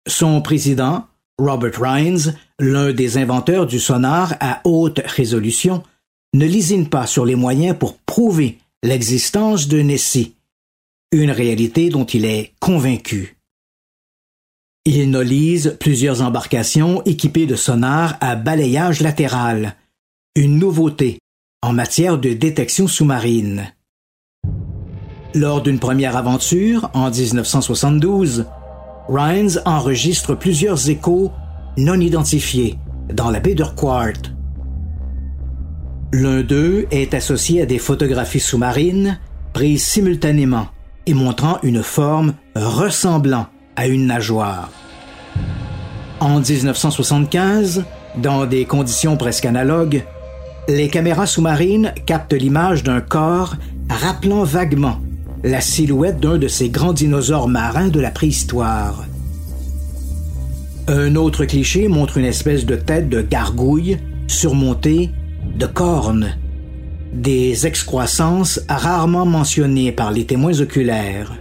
Son 0.08 0.42
président, 0.42 1.06
Robert 1.40 1.80
Rhines, 1.80 2.36
l'un 2.60 2.94
des 2.94 3.18
inventeurs 3.18 3.68
du 3.68 3.80
sonar 3.80 4.36
à 4.40 4.62
haute 4.64 5.02
résolution, 5.06 5.84
ne 6.34 6.46
lésine 6.46 6.90
pas 6.90 7.06
sur 7.06 7.26
les 7.26 7.36
moyens 7.36 7.76
pour 7.78 7.98
prouver 7.98 8.58
l'existence 8.84 9.68
de 9.68 9.82
Nessie, 9.82 10.36
une 11.12 11.32
réalité 11.32 11.90
dont 11.90 12.06
il 12.06 12.26
est 12.26 12.54
convaincu. 12.60 13.38
Il 14.86 15.10
nolise 15.10 15.78
plusieurs 15.80 16.22
embarcations 16.22 17.04
équipées 17.04 17.46
de 17.46 17.56
sonars 17.56 18.18
à 18.22 18.36
balayage 18.36 19.02
latéral, 19.02 19.76
une 20.36 20.58
nouveauté 20.58 21.20
en 21.62 21.74
matière 21.74 22.18
de 22.18 22.34
détection 22.34 22.88
sous-marine. 22.88 23.74
Lors 25.36 25.62
d'une 25.62 25.80
première 25.80 26.16
aventure, 26.16 26.90
en 26.94 27.12
1972, 27.12 28.46
Rhines 29.10 29.62
enregistre 29.66 30.36
plusieurs 30.36 30.90
échos 30.90 31.32
non 31.78 32.00
identifiés 32.00 32.78
dans 33.14 33.32
la 33.32 33.40
baie 33.40 33.56
d'Urquhart. 33.56 34.34
L'un 36.14 36.42
d'eux 36.42 36.88
est 36.92 37.14
associé 37.14 37.62
à 37.62 37.66
des 37.66 37.80
photographies 37.80 38.40
sous-marines 38.40 39.20
prises 39.54 39.84
simultanément 39.84 40.68
et 41.06 41.14
montrant 41.14 41.60
une 41.64 41.84
forme 41.84 42.34
ressemblant 42.56 43.48
à 43.76 43.88
une 43.88 44.08
nageoire. 44.08 44.70
En 46.20 46.40
1975, 46.40 47.86
dans 48.18 48.46
des 48.46 48.66
conditions 48.66 49.18
presque 49.18 49.46
analogues, 49.46 50.04
les 50.68 50.90
caméras 50.90 51.28
sous-marines 51.28 51.94
captent 52.06 52.34
l'image 52.34 52.84
d'un 52.84 53.00
corps 53.00 53.56
rappelant 53.90 54.44
vaguement 54.44 55.00
la 55.44 55.62
silhouette 55.62 56.20
d'un 56.20 56.38
de 56.38 56.48
ces 56.48 56.70
grands 56.70 56.94
dinosaures 56.94 57.48
marins 57.48 57.90
de 57.90 58.00
la 58.00 58.12
préhistoire. 58.12 59.06
Un 60.88 61.16
autre 61.16 61.46
cliché 61.46 61.88
montre 61.88 62.18
une 62.18 62.26
espèce 62.26 62.66
de 62.66 62.76
tête 62.76 63.10
de 63.10 63.22
gargouille 63.22 63.98
surmontée 64.28 65.12
de 65.58 65.66
cornes, 65.66 66.36
des 67.14 67.68
excroissances 67.68 68.62
rarement 68.70 69.26
mentionnées 69.26 69.92
par 69.92 70.12
les 70.12 70.26
témoins 70.26 70.60
oculaires. 70.60 71.34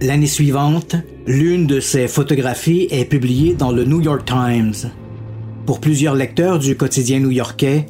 L'année 0.00 0.26
suivante, 0.26 0.96
l'une 1.26 1.66
de 1.66 1.78
ces 1.78 2.08
photographies 2.08 2.88
est 2.90 3.04
publiée 3.04 3.54
dans 3.54 3.70
le 3.70 3.84
New 3.84 4.00
York 4.00 4.24
Times. 4.24 4.90
Pour 5.66 5.80
plusieurs 5.80 6.16
lecteurs 6.16 6.58
du 6.58 6.76
quotidien 6.76 7.20
new-yorkais, 7.20 7.86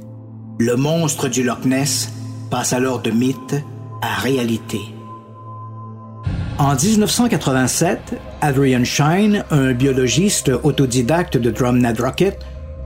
le 0.59 0.77
monstre 0.77 1.29
du 1.29 1.43
Loch 1.43 1.65
Ness 1.65 2.13
passe 2.51 2.75
alors 2.75 3.01
de 3.01 3.11
mythe 3.11 3.65
réalité. 4.03 4.81
En 6.59 6.75
1987, 6.75 8.15
Adrian 8.41 8.85
Shine, 8.85 9.45
un 9.51 9.73
biologiste 9.73 10.51
autodidacte 10.63 11.37
de 11.37 11.51
Drumnad 11.51 12.01
Rocket, 12.01 12.39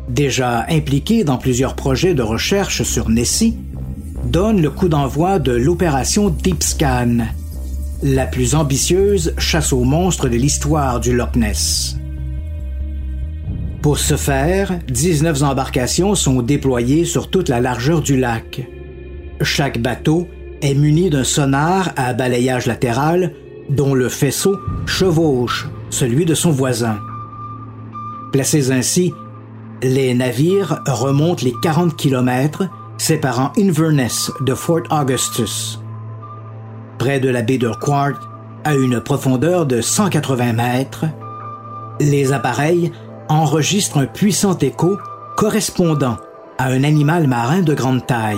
déjà 0.08 0.64
impliqué 0.68 1.24
dans 1.24 1.36
plusieurs 1.36 1.74
projets 1.74 2.14
de 2.14 2.22
recherche 2.22 2.82
sur 2.82 3.08
Nessie, 3.08 3.56
donne 4.24 4.62
le 4.62 4.70
coup 4.70 4.88
d'envoi 4.88 5.38
de 5.38 5.52
l'opération 5.52 6.30
Deep 6.30 6.62
Scan, 6.62 7.18
la 8.02 8.26
plus 8.26 8.54
ambitieuse 8.54 9.34
chasse 9.38 9.72
aux 9.72 9.84
monstres 9.84 10.28
de 10.28 10.36
l'histoire 10.36 11.00
du 11.00 11.14
Loch 11.14 11.34
Ness. 11.36 11.96
Pour 13.82 13.98
ce 13.98 14.16
faire, 14.16 14.78
19 14.88 15.42
embarcations 15.42 16.14
sont 16.14 16.42
déployées 16.42 17.04
sur 17.04 17.30
toute 17.30 17.48
la 17.48 17.60
largeur 17.60 18.00
du 18.00 18.16
lac. 18.16 18.66
Chaque 19.42 19.78
bateau 19.78 20.28
est 20.62 20.74
muni 20.74 21.10
d'un 21.10 21.24
sonar 21.24 21.90
à 21.96 22.12
balayage 22.12 22.66
latéral 22.66 23.32
dont 23.68 23.94
le 23.94 24.08
faisceau 24.08 24.56
chevauche 24.86 25.68
celui 25.90 26.24
de 26.24 26.34
son 26.34 26.50
voisin. 26.50 26.98
Placés 28.32 28.70
ainsi, 28.70 29.14
les 29.82 30.14
navires 30.14 30.80
remontent 30.86 31.44
les 31.44 31.54
40 31.62 31.96
kilomètres 31.96 32.64
séparant 32.98 33.52
Inverness 33.58 34.30
de 34.40 34.54
Fort 34.54 34.82
Augustus. 34.90 35.80
Près 36.98 37.20
de 37.20 37.28
la 37.28 37.42
baie 37.42 37.58
d'Urquhart, 37.58 38.30
à 38.64 38.74
une 38.74 39.00
profondeur 39.00 39.66
de 39.66 39.80
180 39.80 40.52
mètres, 40.54 41.04
les 42.00 42.32
appareils 42.32 42.90
enregistrent 43.28 43.98
un 43.98 44.06
puissant 44.06 44.56
écho 44.58 44.98
correspondant 45.36 46.16
à 46.58 46.66
un 46.68 46.84
animal 46.84 47.26
marin 47.26 47.60
de 47.60 47.74
grande 47.74 48.06
taille. 48.06 48.36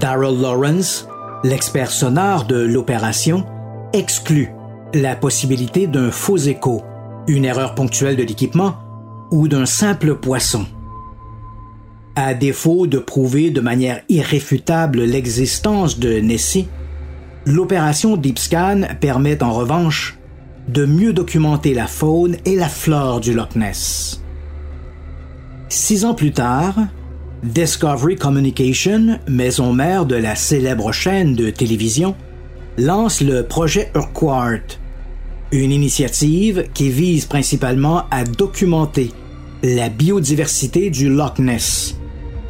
Darrell 0.00 0.40
Lawrence, 0.40 1.06
l'expert 1.44 1.90
sonore 1.90 2.44
de 2.44 2.56
l'opération, 2.56 3.44
exclut 3.92 4.50
la 4.94 5.16
possibilité 5.16 5.86
d'un 5.86 6.10
faux 6.10 6.38
écho, 6.38 6.82
une 7.28 7.44
erreur 7.44 7.74
ponctuelle 7.74 8.16
de 8.16 8.22
l'équipement 8.22 8.74
ou 9.30 9.48
d'un 9.48 9.66
simple 9.66 10.16
poisson. 10.16 10.66
À 12.14 12.34
défaut 12.34 12.86
de 12.86 12.98
prouver 12.98 13.50
de 13.50 13.60
manière 13.60 14.02
irréfutable 14.08 15.02
l'existence 15.02 15.98
de 15.98 16.20
Nessie, 16.20 16.68
l'opération 17.46 18.16
DeepScan 18.16 18.82
permet 19.00 19.42
en 19.42 19.52
revanche 19.52 20.18
de 20.68 20.84
mieux 20.86 21.12
documenter 21.12 21.74
la 21.74 21.86
faune 21.86 22.36
et 22.44 22.56
la 22.56 22.68
flore 22.68 23.20
du 23.20 23.34
Loch 23.34 23.56
Ness. 23.56 24.22
Six 25.68 26.04
ans 26.04 26.14
plus 26.14 26.32
tard, 26.32 26.74
Discovery 27.42 28.14
Communication, 28.14 29.18
maison 29.26 29.72
mère 29.72 30.06
de 30.06 30.14
la 30.14 30.36
célèbre 30.36 30.92
chaîne 30.92 31.34
de 31.34 31.50
télévision, 31.50 32.14
lance 32.78 33.20
le 33.20 33.42
projet 33.42 33.90
Urquhart, 33.96 34.78
Une 35.50 35.72
initiative 35.72 36.68
qui 36.72 36.88
vise 36.88 37.26
principalement 37.26 38.04
à 38.12 38.22
documenter 38.22 39.10
la 39.64 39.88
biodiversité 39.88 40.88
du 40.88 41.08
Loch 41.08 41.40
Ness. 41.40 41.96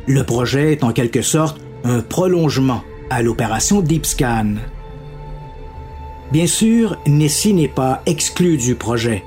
Le 0.07 0.25
projet 0.25 0.73
est 0.73 0.85
en 0.85 0.93
quelque 0.93 1.23
sorte 1.23 1.59
un 1.85 2.01
prolongement 2.01 2.83
à 3.09 3.23
l'opération 3.23 3.81
Deep 3.81 4.05
Scan. 4.05 4.57
Bien 6.33 6.47
sûr, 6.47 6.99
Nessie 7.07 7.55
n'est 7.55 7.67
pas 7.67 8.03
exclu 8.05 8.59
du 8.59 8.75
projet. 8.75 9.25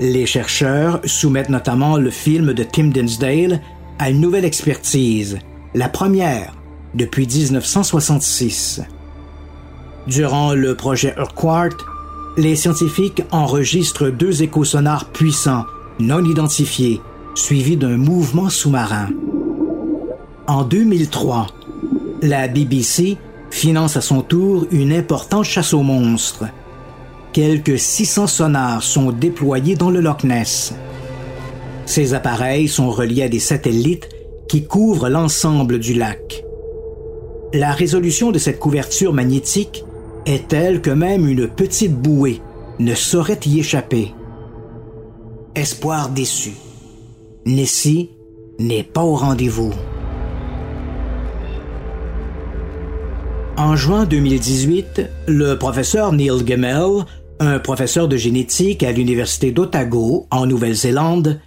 Les 0.00 0.26
chercheurs 0.26 1.00
soumettent 1.04 1.50
notamment 1.50 1.96
le 1.98 2.10
film 2.10 2.52
de 2.52 2.64
Tim 2.64 2.88
Dinsdale 2.88 3.60
à 3.98 4.10
une 4.10 4.20
nouvelle 4.20 4.44
expertise, 4.44 5.38
la 5.74 5.88
première 5.88 6.54
depuis 6.94 7.26
1966. 7.26 8.82
Durant 10.06 10.54
le 10.54 10.74
projet 10.74 11.14
Urquhart, 11.18 11.76
les 12.36 12.56
scientifiques 12.56 13.22
enregistrent 13.30 14.10
deux 14.10 14.42
échosonars 14.42 15.06
puissants, 15.06 15.64
non 15.98 16.24
identifiés, 16.24 17.00
suivis 17.34 17.76
d'un 17.76 17.96
mouvement 17.96 18.48
sous-marin. 18.48 19.08
En 20.46 20.62
2003, 20.62 21.48
la 22.22 22.48
BBC 22.48 23.18
finance 23.50 23.96
à 23.96 24.00
son 24.00 24.22
tour 24.22 24.66
une 24.70 24.92
importante 24.92 25.44
chasse 25.44 25.74
aux 25.74 25.82
monstres. 25.82 26.46
Quelques 27.32 27.78
600 27.78 28.26
sonars 28.26 28.82
sont 28.82 29.12
déployés 29.12 29.74
dans 29.74 29.90
le 29.90 30.00
Loch 30.00 30.24
Ness. 30.24 30.74
Ces 31.88 32.12
appareils 32.12 32.68
sont 32.68 32.90
reliés 32.90 33.22
à 33.22 33.28
des 33.30 33.38
satellites 33.38 34.10
qui 34.46 34.64
couvrent 34.64 35.08
l'ensemble 35.08 35.78
du 35.78 35.94
lac. 35.94 36.44
La 37.54 37.72
résolution 37.72 38.30
de 38.30 38.38
cette 38.38 38.58
couverture 38.58 39.14
magnétique 39.14 39.86
est 40.26 40.48
telle 40.48 40.82
que 40.82 40.90
même 40.90 41.26
une 41.26 41.48
petite 41.48 41.94
bouée 41.94 42.42
ne 42.78 42.94
saurait 42.94 43.40
y 43.46 43.60
échapper. 43.60 44.12
Espoir 45.54 46.10
déçu. 46.10 46.52
Nessie 47.46 48.10
n'est 48.58 48.82
pas 48.82 49.02
au 49.02 49.14
rendez-vous. 49.14 49.72
En 53.56 53.76
juin 53.76 54.04
2018, 54.04 55.08
le 55.26 55.54
professeur 55.54 56.12
Neil 56.12 56.46
Gemmell, 56.46 57.06
un 57.40 57.58
professeur 57.58 58.08
de 58.08 58.18
génétique 58.18 58.82
à 58.82 58.92
l'Université 58.92 59.52
d'Otago, 59.52 60.26
en 60.30 60.44
Nouvelle-Zélande, 60.44 61.40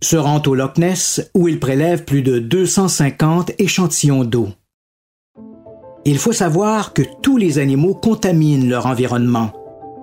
se 0.00 0.16
rend 0.16 0.42
au 0.46 0.54
Loch 0.54 0.78
Ness 0.78 1.30
où 1.34 1.48
il 1.48 1.58
prélève 1.58 2.04
plus 2.04 2.22
de 2.22 2.38
250 2.38 3.52
échantillons 3.58 4.24
d'eau. 4.24 4.48
Il 6.04 6.18
faut 6.18 6.32
savoir 6.32 6.94
que 6.94 7.02
tous 7.22 7.36
les 7.36 7.58
animaux 7.58 7.94
contaminent 7.94 8.68
leur 8.68 8.86
environnement, 8.86 9.52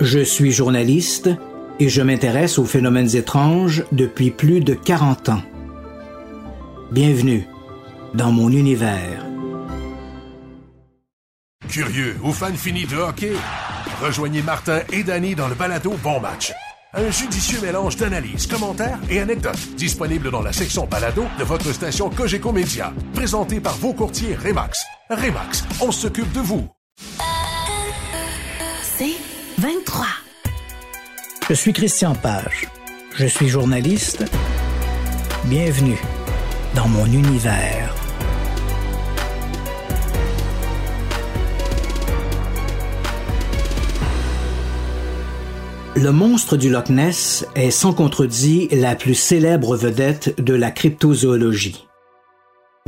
Je 0.00 0.18
suis 0.18 0.52
journaliste 0.52 1.30
et 1.78 1.88
je 1.88 2.02
m'intéresse 2.02 2.58
aux 2.58 2.64
phénomènes 2.64 3.14
étranges 3.16 3.84
depuis 3.92 4.30
plus 4.30 4.60
de 4.60 4.74
40 4.74 5.28
ans. 5.30 5.42
Bienvenue 6.90 7.46
dans 8.14 8.32
mon 8.32 8.50
univers. 8.50 9.24
Curieux 11.68 12.16
ou 12.22 12.32
fan 12.32 12.56
fini 12.56 12.86
de 12.86 12.96
hockey? 12.96 13.32
Rejoignez 14.00 14.42
Martin 14.42 14.80
et 14.92 15.02
Danny 15.02 15.34
dans 15.34 15.48
le 15.48 15.54
balado 15.54 15.94
Bon 16.02 16.20
Match. 16.20 16.52
Un 16.94 17.10
judicieux 17.10 17.60
mélange 17.60 17.96
d'analyses, 17.96 18.46
commentaires 18.46 18.98
et 19.10 19.20
anecdotes 19.20 19.74
disponible 19.76 20.30
dans 20.30 20.42
la 20.42 20.52
section 20.52 20.86
balado 20.86 21.24
de 21.38 21.44
votre 21.44 21.72
station 21.72 22.08
Cogeco 22.08 22.52
Média. 22.52 22.94
Présenté 23.12 23.60
par 23.60 23.74
vos 23.76 23.92
courtiers 23.92 24.34
Remax. 24.34 24.82
Remax, 25.10 25.64
on 25.80 25.92
s'occupe 25.92 26.32
de 26.32 26.40
vous. 26.40 26.66
C'est 28.82 29.16
23. 29.58 30.06
Je 31.48 31.54
suis 31.54 31.72
Christian 31.72 32.16
Page. 32.16 32.66
Je 33.14 33.24
suis 33.24 33.46
journaliste. 33.46 34.24
Bienvenue 35.44 35.96
dans 36.74 36.88
mon 36.88 37.06
univers. 37.06 37.94
Le 45.94 46.10
monstre 46.10 46.56
du 46.56 46.68
Loch 46.68 46.88
Ness 46.88 47.46
est 47.54 47.70
sans 47.70 47.92
contredit 47.92 48.66
la 48.72 48.96
plus 48.96 49.14
célèbre 49.14 49.76
vedette 49.76 50.42
de 50.42 50.54
la 50.54 50.72
cryptozoologie. 50.72 51.86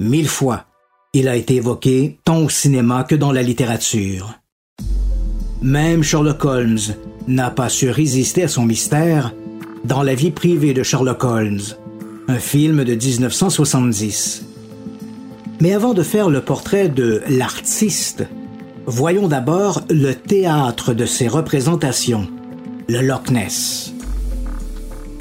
Mille 0.00 0.28
fois, 0.28 0.64
il 1.12 1.28
a 1.28 1.36
été 1.36 1.54
évoqué 1.54 2.18
tant 2.24 2.38
au 2.38 2.48
cinéma 2.48 3.04
que 3.04 3.14
dans 3.14 3.30
la 3.30 3.42
littérature. 3.42 4.34
Même 5.62 6.02
Sherlock 6.02 6.44
Holmes 6.44 6.78
n'a 7.28 7.50
pas 7.50 7.68
su 7.68 7.90
résister 7.90 8.42
à 8.44 8.48
son 8.48 8.64
mystère 8.64 9.34
dans 9.84 10.02
La 10.02 10.14
vie 10.14 10.30
privée 10.30 10.72
de 10.72 10.82
Sherlock 10.82 11.22
Holmes, 11.24 11.60
un 12.26 12.38
film 12.38 12.84
de 12.84 12.94
1970. 12.94 14.44
Mais 15.60 15.74
avant 15.74 15.92
de 15.92 16.02
faire 16.02 16.30
le 16.30 16.40
portrait 16.40 16.88
de 16.88 17.22
l'artiste, 17.28 18.26
voyons 18.86 19.28
d'abord 19.28 19.82
le 19.90 20.14
théâtre 20.14 20.94
de 20.94 21.04
ses 21.04 21.28
représentations, 21.28 22.26
le 22.88 23.02
Loch 23.02 23.30
Ness. 23.30 23.92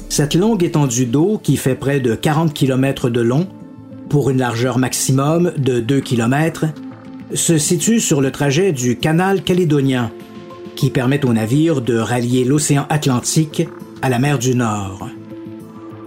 Cette 0.08 0.34
longue 0.34 0.64
étendue 0.64 1.06
d'eau 1.06 1.38
qui 1.42 1.56
fait 1.56 1.74
près 1.74 2.00
de 2.00 2.14
40 2.14 2.54
km 2.54 3.10
de 3.10 3.20
long, 3.20 3.46
pour 4.08 4.30
une 4.30 4.38
largeur 4.38 4.78
maximum 4.78 5.52
de 5.58 5.80
2 5.80 6.00
km, 6.00 6.64
se 7.34 7.58
situe 7.58 8.00
sur 8.00 8.22
le 8.22 8.30
trajet 8.30 8.72
du 8.72 8.96
canal 8.96 9.42
calédonien, 9.42 10.10
qui 10.78 10.90
permet 10.90 11.26
aux 11.26 11.32
navires 11.32 11.80
de 11.80 11.98
rallier 11.98 12.44
l'océan 12.44 12.86
Atlantique 12.88 13.68
à 14.00 14.08
la 14.08 14.20
mer 14.20 14.38
du 14.38 14.54
Nord. 14.54 15.08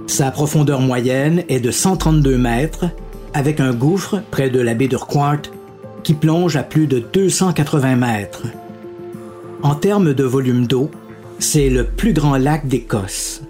Sa 0.07 0.31
profondeur 0.31 0.79
moyenne 0.79 1.43
est 1.49 1.59
de 1.59 1.71
132 1.71 2.37
mètres, 2.37 2.85
avec 3.33 3.59
un 3.59 3.73
gouffre 3.73 4.21
près 4.31 4.49
de 4.49 4.61
la 4.61 4.73
baie 4.73 4.87
d'Urquhart 4.87 5.41
qui 6.03 6.13
plonge 6.13 6.55
à 6.55 6.63
plus 6.63 6.87
de 6.87 6.99
280 6.99 7.97
mètres. 7.97 8.43
En 9.61 9.75
termes 9.75 10.13
de 10.13 10.23
volume 10.23 10.67
d'eau, 10.67 10.89
c'est 11.37 11.69
le 11.69 11.83
plus 11.83 12.13
grand 12.13 12.37
lac 12.37 12.65
d'Écosse. 12.65 13.41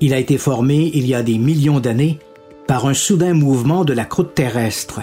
Il 0.00 0.14
a 0.14 0.18
été 0.18 0.36
formé 0.36 0.90
il 0.94 1.06
y 1.06 1.14
a 1.14 1.22
des 1.22 1.38
millions 1.38 1.78
d'années 1.78 2.18
par 2.66 2.86
un 2.86 2.94
soudain 2.94 3.34
mouvement 3.34 3.84
de 3.84 3.92
la 3.92 4.04
croûte 4.04 4.34
terrestre. 4.34 5.02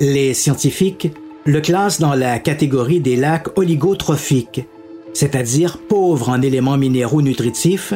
Les 0.00 0.32
scientifiques 0.32 1.08
le 1.46 1.60
classe 1.60 2.00
dans 2.00 2.14
la 2.14 2.38
catégorie 2.38 3.00
des 3.00 3.16
lacs 3.16 3.58
oligotrophiques, 3.58 4.66
c'est-à-dire 5.12 5.78
pauvres 5.78 6.30
en 6.30 6.40
éléments 6.40 6.78
minéraux 6.78 7.22
nutritifs, 7.22 7.92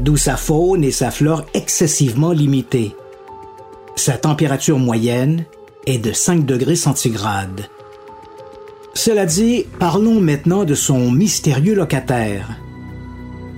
d'où 0.00 0.16
sa 0.16 0.36
faune 0.36 0.82
et 0.82 0.90
sa 0.90 1.10
flore 1.10 1.44
excessivement 1.54 2.32
limitées. 2.32 2.94
Sa 3.96 4.16
température 4.16 4.78
moyenne 4.78 5.44
est 5.86 5.98
de 5.98 6.12
5 6.12 6.44
degrés 6.44 6.76
centigrades. 6.76 7.68
Cela 8.94 9.26
dit, 9.26 9.64
parlons 9.78 10.20
maintenant 10.20 10.64
de 10.64 10.74
son 10.74 11.10
mystérieux 11.10 11.74
locataire. 11.74 12.58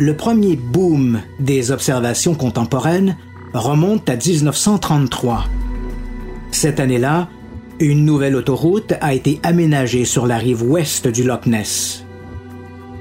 le 0.00 0.14
premier 0.14 0.54
boom 0.54 1.20
des 1.40 1.72
observations 1.72 2.34
contemporaines 2.34 3.16
remonte 3.52 4.08
à 4.08 4.14
1933. 4.14 5.44
Cette 6.52 6.78
année-là, 6.78 7.28
une 7.80 8.04
nouvelle 8.04 8.34
autoroute 8.34 8.94
a 9.00 9.14
été 9.14 9.38
aménagée 9.42 10.04
sur 10.04 10.26
la 10.26 10.36
rive 10.36 10.62
ouest 10.62 11.06
du 11.06 11.22
Loch 11.22 11.46
Ness. 11.46 12.04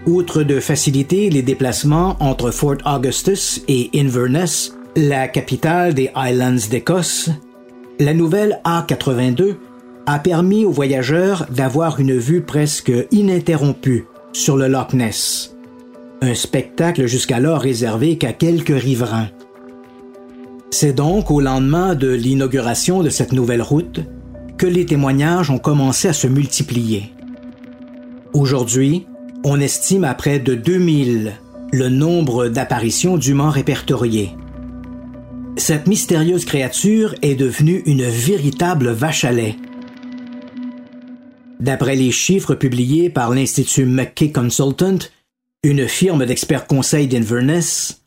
Outre 0.06 0.44
de 0.44 0.60
faciliter 0.60 1.30
les 1.30 1.42
déplacements 1.42 2.16
entre 2.20 2.52
Fort 2.52 2.78
Augustus 2.86 3.64
et 3.68 3.90
Inverness, 3.96 4.76
la 4.96 5.28
capitale 5.28 5.94
des 5.94 6.12
Highlands 6.16 6.68
d'Écosse, 6.70 7.30
la 8.00 8.14
nouvelle 8.14 8.62
A82 8.66 9.56
a 10.06 10.20
permis 10.20 10.64
aux 10.64 10.72
voyageurs 10.72 11.48
d'avoir 11.50 12.00
une 12.00 12.18
vue 12.18 12.42
presque 12.42 12.94
ininterrompue 13.12 14.06
sur 14.32 14.58
le 14.58 14.68
Loch 14.68 14.94
Ness, 14.94 15.56
un 16.22 16.36
spectacle 16.36 17.08
jusqu'alors 17.08 17.62
réservé 17.62 18.18
qu'à 18.18 18.32
quelques 18.32 18.80
riverains. 18.80 19.30
C'est 20.70 20.94
donc 20.94 21.32
au 21.32 21.42
lendemain 21.42 21.96
de 21.96 22.12
l'inauguration 22.12 23.02
de 23.02 23.10
cette 23.10 23.34
nouvelle 23.34 23.62
route 23.62 24.02
que 24.58 24.66
les 24.66 24.86
témoignages 24.86 25.52
ont 25.52 25.60
commencé 25.60 26.08
à 26.08 26.14
se 26.14 26.28
multiplier. 26.28 27.12
Aujourd'hui, 28.34 29.06
on 29.44 29.60
estime 29.60 30.04
à 30.04 30.14
près 30.16 30.40
de 30.40 30.56
2000 30.56 31.34
le 31.72 31.90
nombre 31.90 32.48
d'apparitions 32.48 33.18
dûment 33.18 33.50
répertoriées. 33.50 34.32
Cette 35.58 35.88
mystérieuse 35.88 36.46
créature 36.46 37.16
est 37.22 37.36
devenue 37.36 37.84
une 37.86 38.04
véritable 38.04 38.90
vache 38.92 39.26
à 39.26 39.32
lait. 39.32 39.56
D'après 41.60 41.96
les 41.96 42.12
chiffres 42.12 42.56
publiés 42.56 43.10
par 43.10 43.32
l'Institut 43.32 43.86
McKay 43.86 44.32
Consultant, 44.32 45.00
une 45.64 45.88
firme 45.88 46.26
d'experts 46.26 46.68
conseils 46.68 47.08
d'Inverness, 47.08 48.04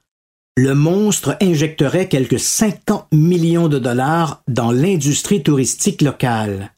le 0.62 0.74
monstre 0.74 1.38
injecterait 1.40 2.06
quelques 2.06 2.38
50 2.38 3.06
millions 3.12 3.68
de 3.68 3.78
dollars 3.78 4.42
dans 4.46 4.72
l'industrie 4.72 5.42
touristique 5.42 6.02
locale. 6.02 6.74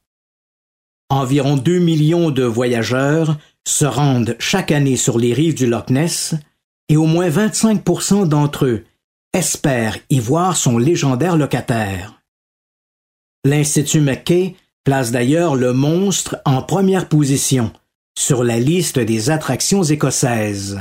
Environ 1.10 1.56
2 1.56 1.80
millions 1.80 2.30
de 2.30 2.44
voyageurs 2.44 3.38
se 3.66 3.84
rendent 3.84 4.36
chaque 4.38 4.70
année 4.70 4.96
sur 4.96 5.18
les 5.18 5.34
rives 5.34 5.56
du 5.56 5.66
Loch 5.66 5.90
Ness 5.90 6.34
et 6.88 6.96
au 6.96 7.06
moins 7.06 7.28
25% 7.28 8.28
d'entre 8.28 8.66
eux 8.66 8.84
espèrent 9.32 9.98
y 10.10 10.20
voir 10.20 10.56
son 10.56 10.78
légendaire 10.78 11.36
locataire. 11.36 12.22
L'Institut 13.44 14.00
McKay 14.00 14.54
place 14.84 15.10
d'ailleurs 15.10 15.56
le 15.56 15.72
monstre 15.72 16.36
en 16.44 16.62
première 16.62 17.08
position 17.08 17.72
sur 18.16 18.44
la 18.44 18.60
liste 18.60 19.00
des 19.00 19.30
attractions 19.30 19.82
écossaises. 19.82 20.78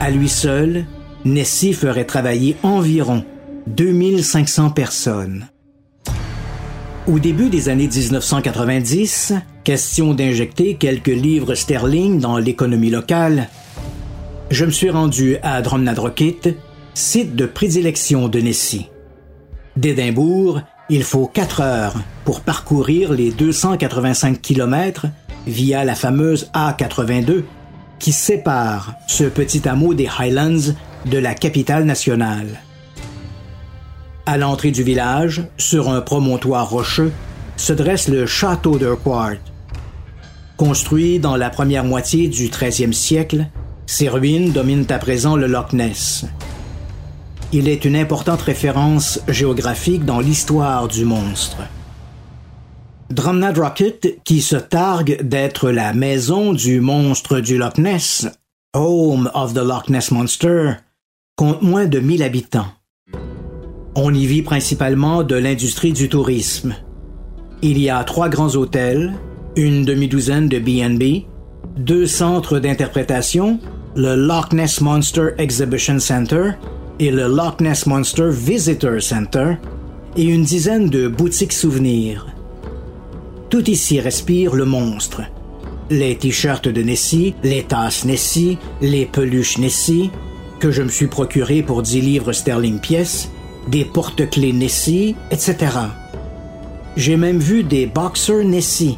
À 0.00 0.10
lui 0.10 0.30
seul, 0.30 0.86
Nessie 1.24 1.72
ferait 1.72 2.04
travailler 2.04 2.56
environ 2.64 3.24
2500 3.68 4.70
personnes. 4.70 5.48
Au 7.06 7.20
début 7.20 7.48
des 7.48 7.68
années 7.68 7.88
1990, 7.88 9.34
question 9.62 10.14
d'injecter 10.14 10.74
quelques 10.74 11.06
livres 11.06 11.54
sterling 11.54 12.18
dans 12.18 12.38
l'économie 12.38 12.90
locale, 12.90 13.48
je 14.50 14.64
me 14.64 14.72
suis 14.72 14.90
rendu 14.90 15.36
à 15.42 15.62
Drumnadrochit, 15.62 16.56
site 16.94 17.36
de 17.36 17.46
prédilection 17.46 18.28
de 18.28 18.40
Nessie. 18.40 18.88
D'Édimbourg, 19.76 20.60
il 20.90 21.04
faut 21.04 21.26
quatre 21.26 21.60
heures 21.60 21.94
pour 22.24 22.40
parcourir 22.40 23.12
les 23.12 23.30
285 23.30 24.40
kilomètres 24.40 25.06
via 25.46 25.84
la 25.84 25.94
fameuse 25.94 26.50
A82 26.52 27.44
qui 28.00 28.10
sépare 28.10 28.94
ce 29.06 29.24
petit 29.24 29.68
hameau 29.68 29.94
des 29.94 30.08
Highlands 30.18 30.74
de 31.06 31.18
la 31.18 31.34
capitale 31.34 31.84
nationale. 31.84 32.60
À 34.26 34.38
l'entrée 34.38 34.70
du 34.70 34.82
village, 34.82 35.42
sur 35.58 35.90
un 35.90 36.00
promontoire 36.00 36.70
rocheux, 36.70 37.12
se 37.56 37.72
dresse 37.72 38.08
le 38.08 38.26
château 38.26 38.78
d'Urquhart. 38.78 39.38
Construit 40.56 41.18
dans 41.18 41.36
la 41.36 41.50
première 41.50 41.84
moitié 41.84 42.28
du 42.28 42.48
13e 42.48 42.92
siècle, 42.92 43.46
ses 43.86 44.08
ruines 44.08 44.52
dominent 44.52 44.86
à 44.90 44.98
présent 44.98 45.36
le 45.36 45.46
Loch 45.46 45.72
Ness. 45.72 46.24
Il 47.52 47.68
est 47.68 47.84
une 47.84 47.96
importante 47.96 48.42
référence 48.42 49.20
géographique 49.28 50.04
dans 50.04 50.20
l'histoire 50.20 50.88
du 50.88 51.04
monstre. 51.04 51.58
Drumnad 53.10 53.58
Rocket, 53.58 54.20
qui 54.24 54.40
se 54.40 54.56
targue 54.56 55.20
d'être 55.22 55.70
la 55.70 55.92
maison 55.92 56.54
du 56.54 56.80
monstre 56.80 57.40
du 57.40 57.58
Loch 57.58 57.76
Ness, 57.76 58.26
Home 58.74 59.30
of 59.34 59.52
the 59.52 59.58
Loch 59.58 59.90
Ness 59.90 60.10
Monster, 60.12 60.76
compte 61.42 61.62
moins 61.62 61.86
de 61.86 61.98
1000 61.98 62.22
habitants. 62.22 62.68
On 63.96 64.14
y 64.14 64.26
vit 64.26 64.42
principalement 64.42 65.24
de 65.24 65.34
l'industrie 65.34 65.92
du 65.92 66.08
tourisme. 66.08 66.76
Il 67.62 67.80
y 67.80 67.90
a 67.90 68.04
trois 68.04 68.28
grands 68.28 68.54
hôtels, 68.54 69.14
une 69.56 69.84
demi-douzaine 69.84 70.48
de 70.48 70.60
B&B, 70.60 71.26
deux 71.76 72.06
centres 72.06 72.60
d'interprétation, 72.60 73.58
le 73.96 74.14
Loch 74.14 74.52
Ness 74.52 74.80
Monster 74.80 75.30
Exhibition 75.38 75.98
Center 75.98 76.52
et 77.00 77.10
le 77.10 77.26
Loch 77.26 77.60
Ness 77.60 77.86
Monster 77.86 78.28
Visitor 78.30 79.02
Center, 79.02 79.54
et 80.16 80.22
une 80.22 80.44
dizaine 80.44 80.90
de 80.90 81.08
boutiques 81.08 81.52
souvenirs. 81.52 82.28
Tout 83.50 83.68
ici 83.68 83.98
respire 83.98 84.54
le 84.54 84.64
monstre. 84.64 85.22
Les 85.90 86.16
t-shirts 86.16 86.68
de 86.68 86.82
Nessie, 86.82 87.34
les 87.42 87.64
tasses 87.64 88.04
Nessie, 88.04 88.58
les 88.80 89.06
peluches 89.06 89.58
Nessie, 89.58 90.12
que 90.62 90.70
je 90.70 90.82
me 90.82 90.90
suis 90.90 91.08
procuré 91.08 91.60
pour 91.60 91.82
10 91.82 92.00
livres 92.02 92.32
sterling 92.32 92.78
pièce, 92.78 93.30
des 93.66 93.84
porte-clés 93.84 94.52
Nessie, 94.52 95.16
etc. 95.32 95.56
J'ai 96.96 97.16
même 97.16 97.40
vu 97.40 97.64
des 97.64 97.86
boxers 97.86 98.44
Nessie. 98.44 98.96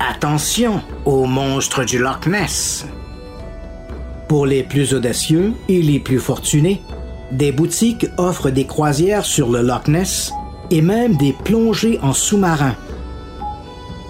Attention 0.00 0.80
aux 1.04 1.26
monstres 1.26 1.84
du 1.84 1.98
Loch 1.98 2.26
Ness. 2.26 2.86
Pour 4.28 4.46
les 4.46 4.62
plus 4.62 4.94
audacieux 4.94 5.52
et 5.68 5.82
les 5.82 6.00
plus 6.00 6.18
fortunés, 6.18 6.80
des 7.32 7.52
boutiques 7.52 8.06
offrent 8.16 8.48
des 8.48 8.64
croisières 8.64 9.26
sur 9.26 9.50
le 9.50 9.60
Loch 9.60 9.88
Ness 9.88 10.32
et 10.70 10.80
même 10.80 11.18
des 11.18 11.34
plongées 11.44 11.98
en 12.00 12.14
sous-marin 12.14 12.76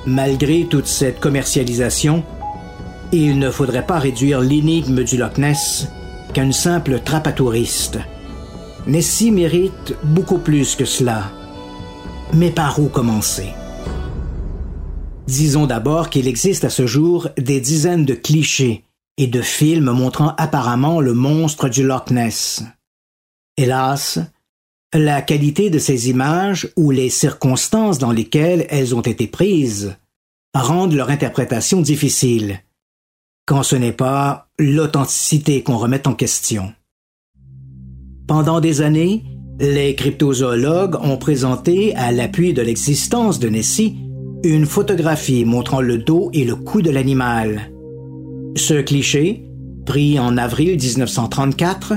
Malgré 0.07 0.65
toute 0.71 0.87
cette 0.87 1.19
commercialisation, 1.19 2.23
il 3.11 3.41
ne 3.41 3.51
faudrait 3.51 3.85
pas 3.85 3.99
réduire 3.99 4.39
l'énigme 4.41 5.03
du 5.03 5.17
Loch 5.17 5.39
Ness 5.39 5.89
qu'à 6.33 6.43
une 6.43 6.53
simple 6.53 7.01
trappe 7.01 7.27
à. 7.27 7.99
Nessie 8.87 9.31
mérite 9.31 9.95
beaucoup 10.03 10.39
plus 10.39 10.77
que 10.77 10.85
cela. 10.85 11.31
Mais 12.33 12.51
par 12.51 12.79
où 12.79 12.89
commencer? 12.89 13.49
Disons 15.27 15.67
d'abord 15.67 16.09
qu'il 16.09 16.27
existe 16.27 16.65
à 16.65 16.71
ce 16.71 16.87
jour 16.87 17.29
des 17.37 17.61
dizaines 17.61 18.05
de 18.05 18.15
clichés 18.15 18.85
et 19.19 19.27
de 19.27 19.43
films 19.43 19.91
montrant 19.91 20.35
apparemment 20.39 21.01
le 21.01 21.13
monstre 21.13 21.69
du 21.69 21.83
Loch 21.83 22.11
Ness. 22.11 22.63
Hélas, 23.57 24.21
la 24.95 25.21
qualité 25.21 25.69
de 25.69 25.79
ces 25.79 26.09
images 26.09 26.71
ou 26.77 26.91
les 26.91 27.11
circonstances 27.11 27.99
dans 27.99 28.13
lesquelles 28.13 28.67
elles 28.71 28.95
ont 28.95 29.03
été 29.03 29.27
prises 29.27 29.97
rendent 30.55 30.95
leur 30.95 31.11
interprétation 31.11 31.83
difficile, 31.83 32.63
quand 33.49 33.63
ce 33.63 33.77
n'est 33.77 33.93
pas 33.93 34.51
l'authenticité 34.59 35.63
qu'on 35.63 35.79
remet 35.79 36.07
en 36.07 36.13
question. 36.13 36.71
Pendant 38.27 38.61
des 38.61 38.83
années, 38.83 39.25
les 39.59 39.95
cryptozoologues 39.95 40.97
ont 41.03 41.17
présenté, 41.17 41.97
à 41.97 42.13
l'appui 42.13 42.53
de 42.53 42.61
l'existence 42.61 43.39
de 43.39 43.49
Nessie, 43.49 43.97
une 44.45 44.67
photographie 44.67 45.47
montrant 45.47 45.81
le 45.81 45.97
dos 45.97 46.29
et 46.35 46.45
le 46.45 46.57
cou 46.57 46.83
de 46.83 46.91
l'animal. 46.91 47.73
Ce 48.55 48.75
cliché, 48.75 49.47
pris 49.87 50.21
en 50.21 50.37
avril 50.37 50.77
1934, 50.79 51.95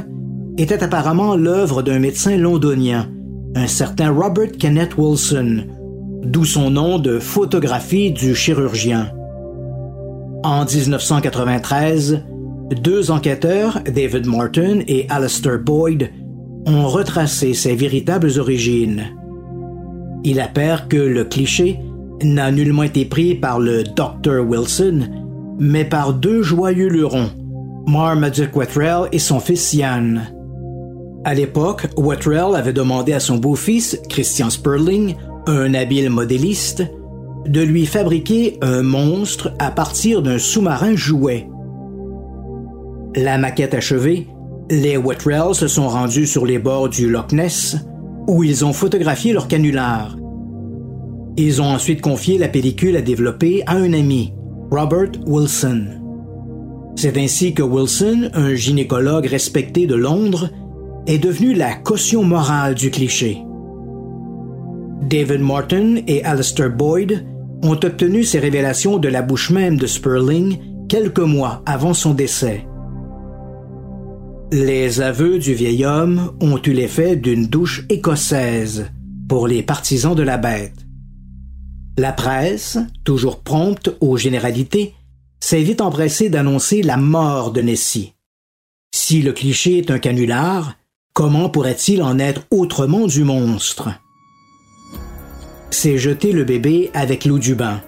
était 0.58 0.82
apparemment 0.82 1.36
l'œuvre 1.36 1.82
d'un 1.82 2.00
médecin 2.00 2.38
londonien, 2.38 3.10
un 3.56 3.68
certain 3.68 4.10
Robert 4.10 4.54
Kenneth 4.58 4.98
Wilson, 4.98 5.66
d'où 6.24 6.46
son 6.46 6.72
nom 6.72 6.98
de 6.98 7.20
photographie 7.20 8.12
du 8.12 8.36
chirurgien. 8.36 9.12
En 10.44 10.66
1993, 10.66 12.24
deux 12.82 13.12
enquêteurs, 13.12 13.80
David 13.86 14.26
Martin 14.26 14.80
et 14.88 15.06
Alistair 15.10 15.60
Boyd, 15.60 16.10
ont 16.66 16.88
retracé 16.88 17.54
ses 17.54 17.76
véritables 17.76 18.40
origines. 18.40 19.04
Il 20.24 20.40
appert 20.40 20.88
que 20.88 20.98
le 20.98 21.26
cliché 21.26 21.80
n'a 22.24 22.52
nullement 22.52 22.84
été 22.84 23.06
pris 23.06 23.36
par 23.36 23.60
le 23.60 23.84
Dr. 23.84 24.40
Wilson, 24.48 25.02
mais 25.60 25.86
par 25.86 26.14
deux 26.14 26.42
joyeux 26.42 26.90
lurons, 26.90 27.30
Marmaduke 27.88 28.56
Wettrell 28.56 29.10
et 29.12 29.20
son 29.20 29.40
fils 29.40 29.74
Ian. 29.74 30.16
À 31.24 31.36
l'époque, 31.36 31.88
Wettrell 31.98 32.56
avait 32.56 32.74
demandé 32.74 33.14
à 33.14 33.20
son 33.20 33.38
beau-fils, 33.38 34.00
Christian 34.10 34.50
Sperling, 34.50 35.16
un 35.46 35.76
habile 35.76 36.10
modéliste, 36.10 36.84
de 37.48 37.62
lui 37.62 37.86
fabriquer 37.86 38.58
un 38.62 38.84
monstre 38.84 39.54
à 39.60 39.72
partir 39.72 40.22
d'un 40.22 40.38
sous-marin 40.38 40.96
jouet. 40.96 41.50
La 43.16 43.38
maquette 43.38 43.74
achevée, 43.74 44.28
les 44.70 44.96
Wettrells 44.96 45.56
se 45.56 45.68
sont 45.68 45.88
rendus 45.88 46.28
sur 46.28 46.46
les 46.46 46.60
bords 46.60 46.90
du 46.90 47.10
Loch 47.10 47.34
Ness, 47.34 47.78
où 48.28 48.44
ils 48.44 48.64
ont 48.64 48.74
photographié 48.74 49.34
leur 49.34 49.48
canular. 49.48 50.16
Ils 51.38 51.62
ont 51.62 51.66
ensuite 51.66 52.02
confié 52.02 52.38
la 52.38 52.48
pellicule 52.48 52.96
à 52.96 53.02
développer 53.02 53.64
à 53.66 53.76
un 53.76 53.94
ami, 53.94 54.34
Robert 54.70 55.12
Wilson. 55.26 55.88
C'est 56.96 57.18
ainsi 57.18 57.54
que 57.54 57.64
Wilson, 57.64 58.30
un 58.34 58.54
gynécologue 58.54 59.26
respecté 59.26 59.88
de 59.88 59.96
Londres, 59.96 60.50
est 61.08 61.18
devenu 61.18 61.54
la 61.54 61.74
caution 61.74 62.24
morale 62.24 62.76
du 62.76 62.92
cliché. 62.92 63.44
David 65.10 65.42
Martin 65.42 65.96
et 66.08 66.24
Alistair 66.24 66.70
Boyd 66.70 67.26
ont 67.64 67.80
obtenu 67.84 68.24
ces 68.24 68.40
révélations 68.40 68.98
de 68.98 69.08
la 69.08 69.22
bouche 69.22 69.50
même 69.50 69.78
de 69.78 69.88
Sperling 69.88 70.60
quelques 70.90 71.20
mois 71.20 71.62
avant 71.66 71.94
son 71.94 72.14
décès. 72.14 72.66
Les 74.52 75.00
aveux 75.00 75.40
du 75.40 75.54
vieil 75.54 75.86
homme 75.86 76.34
ont 76.42 76.62
eu 76.62 76.74
l'effet 76.74 77.16
d'une 77.16 77.48
douche 77.48 77.86
écossaise 77.90 78.92
pour 79.30 79.48
les 79.48 79.64
partisans 79.64 80.16
de 80.16 80.24
la 80.24 80.38
bête. 80.38 80.76
La 81.98 82.12
presse, 82.12 82.78
toujours 83.06 83.40
prompte 83.40 83.96
aux 84.02 84.18
généralités, 84.18 84.94
s'est 85.40 85.62
vite 85.62 85.80
empressée 85.80 86.30
d'annoncer 86.30 86.82
la 86.82 86.98
mort 86.98 87.52
de 87.52 87.62
Nessie. 87.62 88.14
Si 88.94 89.22
le 89.22 89.32
cliché 89.32 89.78
est 89.78 89.92
un 89.92 90.00
canular, 90.00 90.76
comment 91.14 91.50
pourrait-il 91.50 92.04
en 92.04 92.20
être 92.20 92.42
autrement 92.52 93.08
du 93.08 93.24
monstre? 93.24 93.90
C'est 95.72 95.98
jeter 95.98 96.32
le 96.34 96.44
bébé 96.44 96.92
avec 96.94 97.26
l'eau 97.26 97.40
du 97.40 97.56
bain. 97.56 97.82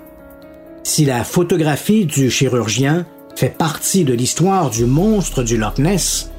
Si 0.83 1.05
la 1.05 1.23
photographie 1.23 2.05
du 2.05 2.31
chirurgien 2.31 3.05
fait 3.35 3.55
partie 3.55 4.03
de 4.03 4.13
l'histoire 4.13 4.69
du 4.69 4.85
monstre 4.85 5.43
du 5.43 5.57
Loch 5.57 5.77
Ness, 5.77 6.31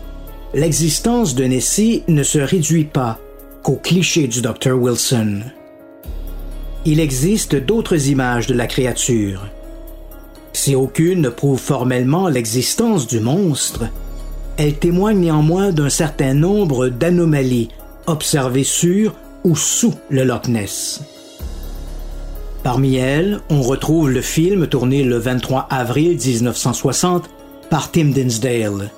l'existence 0.55 1.35
de 1.35 1.45
Nessie 1.45 2.03
ne 2.09 2.23
se 2.23 2.39
réduit 2.39 2.85
pas 2.85 3.19
qu'au 3.63 3.77
cliché 3.77 4.27
du 4.27 4.43
Dr 4.43 4.73
Wilson. 4.73 5.43
Il 6.85 7.01
existe 7.01 7.57
d'autres 7.57 8.09
images 8.09 8.47
de 8.47 8.55
la 8.55 8.67
créature. 8.67 9.47
Si 10.53 10.75
aucune 10.75 11.23
ne 11.23 11.31
prouve 11.31 11.59
formellement 11.59 12.29
l'existence 12.29 13.07
du 13.07 13.21
monstre, 13.21 13.87
elle 14.57 14.75
témoigne 14.75 15.19
néanmoins 15.19 15.73
d'un 15.73 15.89
certain 15.89 16.35
nombre 16.35 16.89
d'anomalies 16.89 17.71
observées 18.07 18.65
sur 18.65 19.15
ou 19.45 19.57
sous 19.57 19.95
le 20.11 20.25
Loch 20.25 20.49
Ness. 20.49 21.01
Parmi 22.65 22.97
elles, 22.97 23.41
on 23.51 23.61
retrouve 23.61 24.11
le 24.11 24.23
film 24.23 24.67
tourné 24.67 25.05
le 25.05 25.19
23 25.19 25.67
avril 25.69 26.17
1960 26.17 27.29
par 27.69 27.91
Tim 27.91 28.07
Dinsdale. 28.07 28.91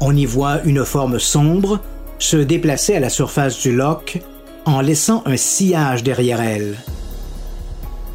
On 0.00 0.14
y 0.14 0.26
voit 0.26 0.60
une 0.64 0.84
forme 0.84 1.20
sombre 1.20 1.78
se 2.18 2.36
déplacer 2.36 2.96
à 2.96 3.00
la 3.00 3.10
surface 3.10 3.60
du 3.60 3.70
loch 3.72 4.18
en 4.64 4.80
laissant 4.80 5.22
un 5.24 5.36
sillage 5.36 6.02
derrière 6.02 6.40
elle. 6.40 6.76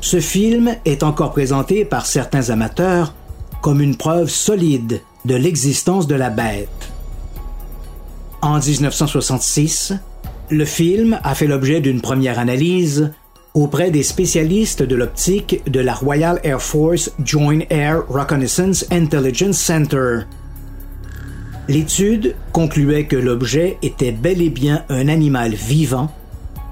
Ce 0.01 0.19
film 0.19 0.75
est 0.83 1.03
encore 1.03 1.31
présenté 1.31 1.85
par 1.85 2.05
certains 2.05 2.49
amateurs 2.49 3.13
comme 3.61 3.79
une 3.79 3.95
preuve 3.95 4.29
solide 4.29 4.99
de 5.23 5.35
l'existence 5.35 6.05
de 6.05 6.15
la 6.15 6.29
bête. 6.29 6.91
En 8.41 8.59
1966, 8.59 9.93
le 10.49 10.65
film 10.65 11.17
a 11.23 11.33
fait 11.33 11.47
l'objet 11.47 11.79
d'une 11.79 12.01
première 12.01 12.39
analyse 12.39 13.13
auprès 13.53 13.91
des 13.91 14.03
spécialistes 14.03 14.83
de 14.83 14.95
l'optique 14.95 15.61
de 15.69 15.79
la 15.79 15.93
Royal 15.93 16.39
Air 16.43 16.61
Force 16.61 17.11
Joint 17.23 17.61
Air 17.69 18.03
Reconnaissance 18.07 18.85
Intelligence 18.91 19.57
Center. 19.57 20.21
L'étude 21.67 22.35
concluait 22.51 23.05
que 23.05 23.15
l'objet 23.15 23.77
était 23.81 24.11
bel 24.11 24.41
et 24.41 24.49
bien 24.49 24.83
un 24.89 25.07
animal 25.07 25.53
vivant 25.53 26.11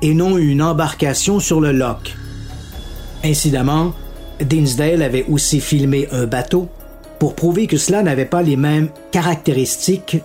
et 0.01 0.13
non 0.13 0.37
une 0.37 0.61
embarcation 0.61 1.39
sur 1.39 1.61
le 1.61 1.71
loch. 1.71 2.15
Incidemment, 3.23 3.93
Dinsdale 4.39 5.01
avait 5.01 5.25
aussi 5.29 5.59
filmé 5.59 6.07
un 6.11 6.25
bateau 6.25 6.69
pour 7.19 7.35
prouver 7.35 7.67
que 7.67 7.77
cela 7.77 8.03
n'avait 8.03 8.25
pas 8.25 8.43
les 8.43 8.55
mêmes 8.55 8.89
caractéristiques 9.11 10.17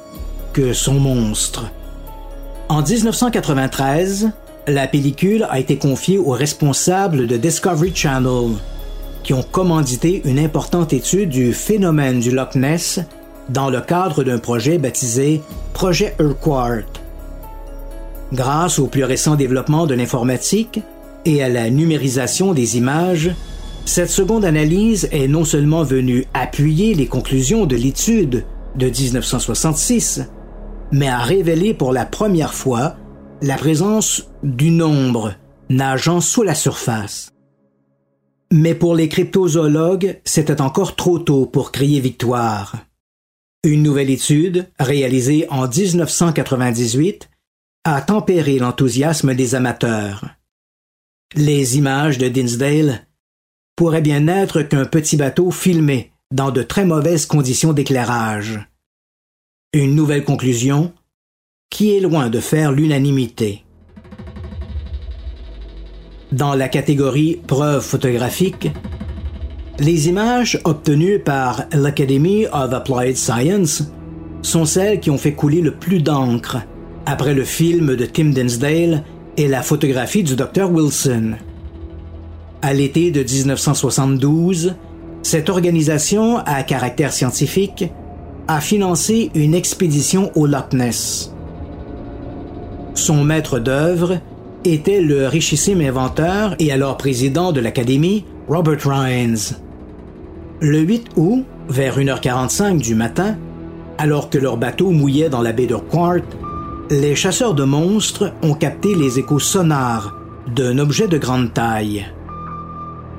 que 0.52 0.72
son 0.72 0.94
monstre. 0.94 1.70
En 2.68 2.82
1993, 2.82 4.30
la 4.66 4.86
pellicule 4.86 5.46
a 5.50 5.58
été 5.58 5.76
confiée 5.76 6.18
aux 6.18 6.30
responsables 6.30 7.26
de 7.26 7.36
Discovery 7.36 7.92
Channel, 7.94 8.52
qui 9.24 9.34
ont 9.34 9.42
commandité 9.42 10.22
une 10.24 10.38
importante 10.38 10.92
étude 10.92 11.30
du 11.30 11.52
phénomène 11.52 12.20
du 12.20 12.30
Loch 12.30 12.54
Ness 12.54 13.00
dans 13.48 13.70
le 13.70 13.80
cadre 13.80 14.22
d'un 14.22 14.38
projet 14.38 14.78
baptisé 14.78 15.40
Projet 15.72 16.14
Urquhart. 16.20 16.84
Grâce 18.32 18.78
au 18.78 18.86
plus 18.86 19.04
récent 19.04 19.34
développement 19.34 19.86
de 19.86 19.94
l'informatique 19.94 20.80
et 21.24 21.42
à 21.42 21.48
la 21.48 21.68
numérisation 21.68 22.54
des 22.54 22.76
images, 22.78 23.34
cette 23.84 24.10
seconde 24.10 24.44
analyse 24.44 25.08
est 25.10 25.28
non 25.28 25.44
seulement 25.44 25.82
venue 25.82 26.24
appuyer 26.34 26.94
les 26.94 27.06
conclusions 27.06 27.66
de 27.66 27.74
l'étude 27.74 28.44
de 28.76 28.86
1966, 28.86 30.22
mais 30.92 31.08
a 31.08 31.18
révélé 31.18 31.74
pour 31.74 31.92
la 31.92 32.06
première 32.06 32.54
fois 32.54 32.94
la 33.42 33.56
présence 33.56 34.28
d'une 34.44 34.82
ombre 34.82 35.34
nageant 35.68 36.20
sous 36.20 36.44
la 36.44 36.54
surface. 36.54 37.32
Mais 38.52 38.74
pour 38.76 38.94
les 38.94 39.08
cryptozoologues, 39.08 40.20
c'était 40.24 40.60
encore 40.60 40.94
trop 40.94 41.18
tôt 41.18 41.46
pour 41.46 41.72
crier 41.72 42.00
victoire. 42.00 42.76
Une 43.64 43.82
nouvelle 43.82 44.10
étude, 44.10 44.68
réalisée 44.78 45.46
en 45.50 45.66
1998, 45.66 47.30
a 47.84 48.00
tempéré 48.00 48.58
l'enthousiasme 48.58 49.34
des 49.34 49.56
amateurs. 49.56 50.24
Les 51.34 51.78
images 51.78 52.18
de 52.18 52.28
Dinsdale 52.28 53.08
pourraient 53.74 54.02
bien 54.02 54.20
n'être 54.20 54.62
qu'un 54.62 54.84
petit 54.84 55.16
bateau 55.16 55.50
filmé 55.50 56.12
dans 56.30 56.52
de 56.52 56.62
très 56.62 56.84
mauvaises 56.84 57.26
conditions 57.26 57.72
d'éclairage. 57.72 58.60
Une 59.72 59.96
nouvelle 59.96 60.24
conclusion 60.24 60.92
qui 61.72 61.96
est 61.96 62.00
loin 62.00 62.28
de 62.28 62.38
faire 62.38 62.70
l'unanimité? 62.70 63.64
Dans 66.30 66.54
la 66.54 66.68
catégorie 66.68 67.40
preuves 67.46 67.82
photographiques, 67.82 68.70
les 69.78 70.08
images 70.08 70.60
obtenues 70.64 71.18
par 71.18 71.64
l'Academy 71.72 72.46
of 72.52 72.74
Applied 72.74 73.16
Science 73.16 73.84
sont 74.42 74.66
celles 74.66 75.00
qui 75.00 75.08
ont 75.08 75.16
fait 75.16 75.32
couler 75.32 75.62
le 75.62 75.74
plus 75.74 76.02
d'encre 76.02 76.58
après 77.06 77.32
le 77.32 77.42
film 77.42 77.96
de 77.96 78.04
Tim 78.04 78.30
Dinsdale 78.30 79.02
et 79.38 79.48
la 79.48 79.62
photographie 79.62 80.22
du 80.22 80.36
Dr 80.36 80.70
Wilson. 80.70 81.36
À 82.60 82.74
l'été 82.74 83.10
de 83.10 83.22
1972, 83.22 84.74
cette 85.22 85.48
organisation 85.48 86.36
à 86.36 86.62
caractère 86.64 87.14
scientifique 87.14 87.86
a 88.46 88.60
financé 88.60 89.30
une 89.34 89.54
expédition 89.54 90.30
au 90.34 90.46
Loch 90.46 90.74
Ness. 90.74 91.31
Son 92.94 93.24
maître 93.24 93.58
d'œuvre 93.58 94.18
était 94.64 95.00
le 95.00 95.26
richissime 95.26 95.80
inventeur 95.80 96.54
et 96.58 96.70
alors 96.72 96.96
président 96.96 97.52
de 97.52 97.60
l'Académie, 97.60 98.24
Robert 98.48 98.80
Rhines. 98.84 99.56
Le 100.60 100.78
8 100.78 101.06
août, 101.16 101.44
vers 101.68 101.98
1h45 101.98 102.80
du 102.80 102.94
matin, 102.94 103.36
alors 103.98 104.30
que 104.30 104.38
leur 104.38 104.56
bateau 104.56 104.90
mouillait 104.90 105.30
dans 105.30 105.42
la 105.42 105.52
baie 105.52 105.66
d'Urquhart, 105.66 106.22
les 106.90 107.16
chasseurs 107.16 107.54
de 107.54 107.64
monstres 107.64 108.32
ont 108.42 108.54
capté 108.54 108.94
les 108.94 109.18
échos 109.18 109.38
sonores 109.38 110.14
d'un 110.54 110.78
objet 110.78 111.08
de 111.08 111.18
grande 111.18 111.52
taille. 111.54 112.06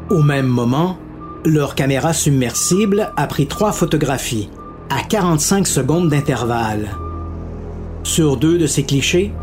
Au 0.09 0.21
même 0.21 0.47
moment, 0.47 0.97
leur 1.45 1.75
caméra 1.75 2.13
submersible 2.13 3.12
a 3.17 3.27
pris 3.27 3.47
trois 3.47 3.71
photographies 3.71 4.49
à 4.89 5.01
45 5.03 5.65
secondes 5.65 6.09
d'intervalle. 6.09 6.89
Sur 8.03 8.38
deux 8.38 8.57
de 8.57 8.67
ces 8.67 8.83
clichés, 8.83 9.33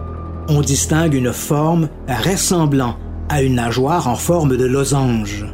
on 0.50 0.62
distingue 0.62 1.14
une 1.14 1.32
forme 1.32 1.88
ressemblant 2.08 2.96
à 3.28 3.40
une 3.42 3.54
nageoire 3.54 4.08
en 4.08 4.16
forme 4.16 4.56
de 4.56 4.64
losange. 4.64 5.46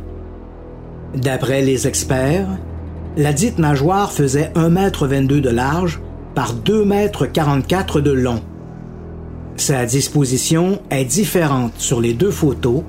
D'après 1.15 1.61
les 1.61 1.87
experts, 1.87 2.49
la 3.19 3.35
dite 3.35 3.59
nageoire 3.59 4.11
faisait 4.11 4.51
1,22 4.55 5.13
m 5.13 5.27
de 5.43 5.51
large 5.51 6.01
par 6.35 6.55
2,44 6.55 7.99
m 7.99 8.03
de 8.03 8.11
long. 8.11 8.41
Sa 9.57 9.85
disposition 9.85 10.81
est 10.91 11.05
différente 11.05 11.75
sur 11.77 12.01
les 12.01 12.15
deux 12.15 12.31
photos, 12.31 12.83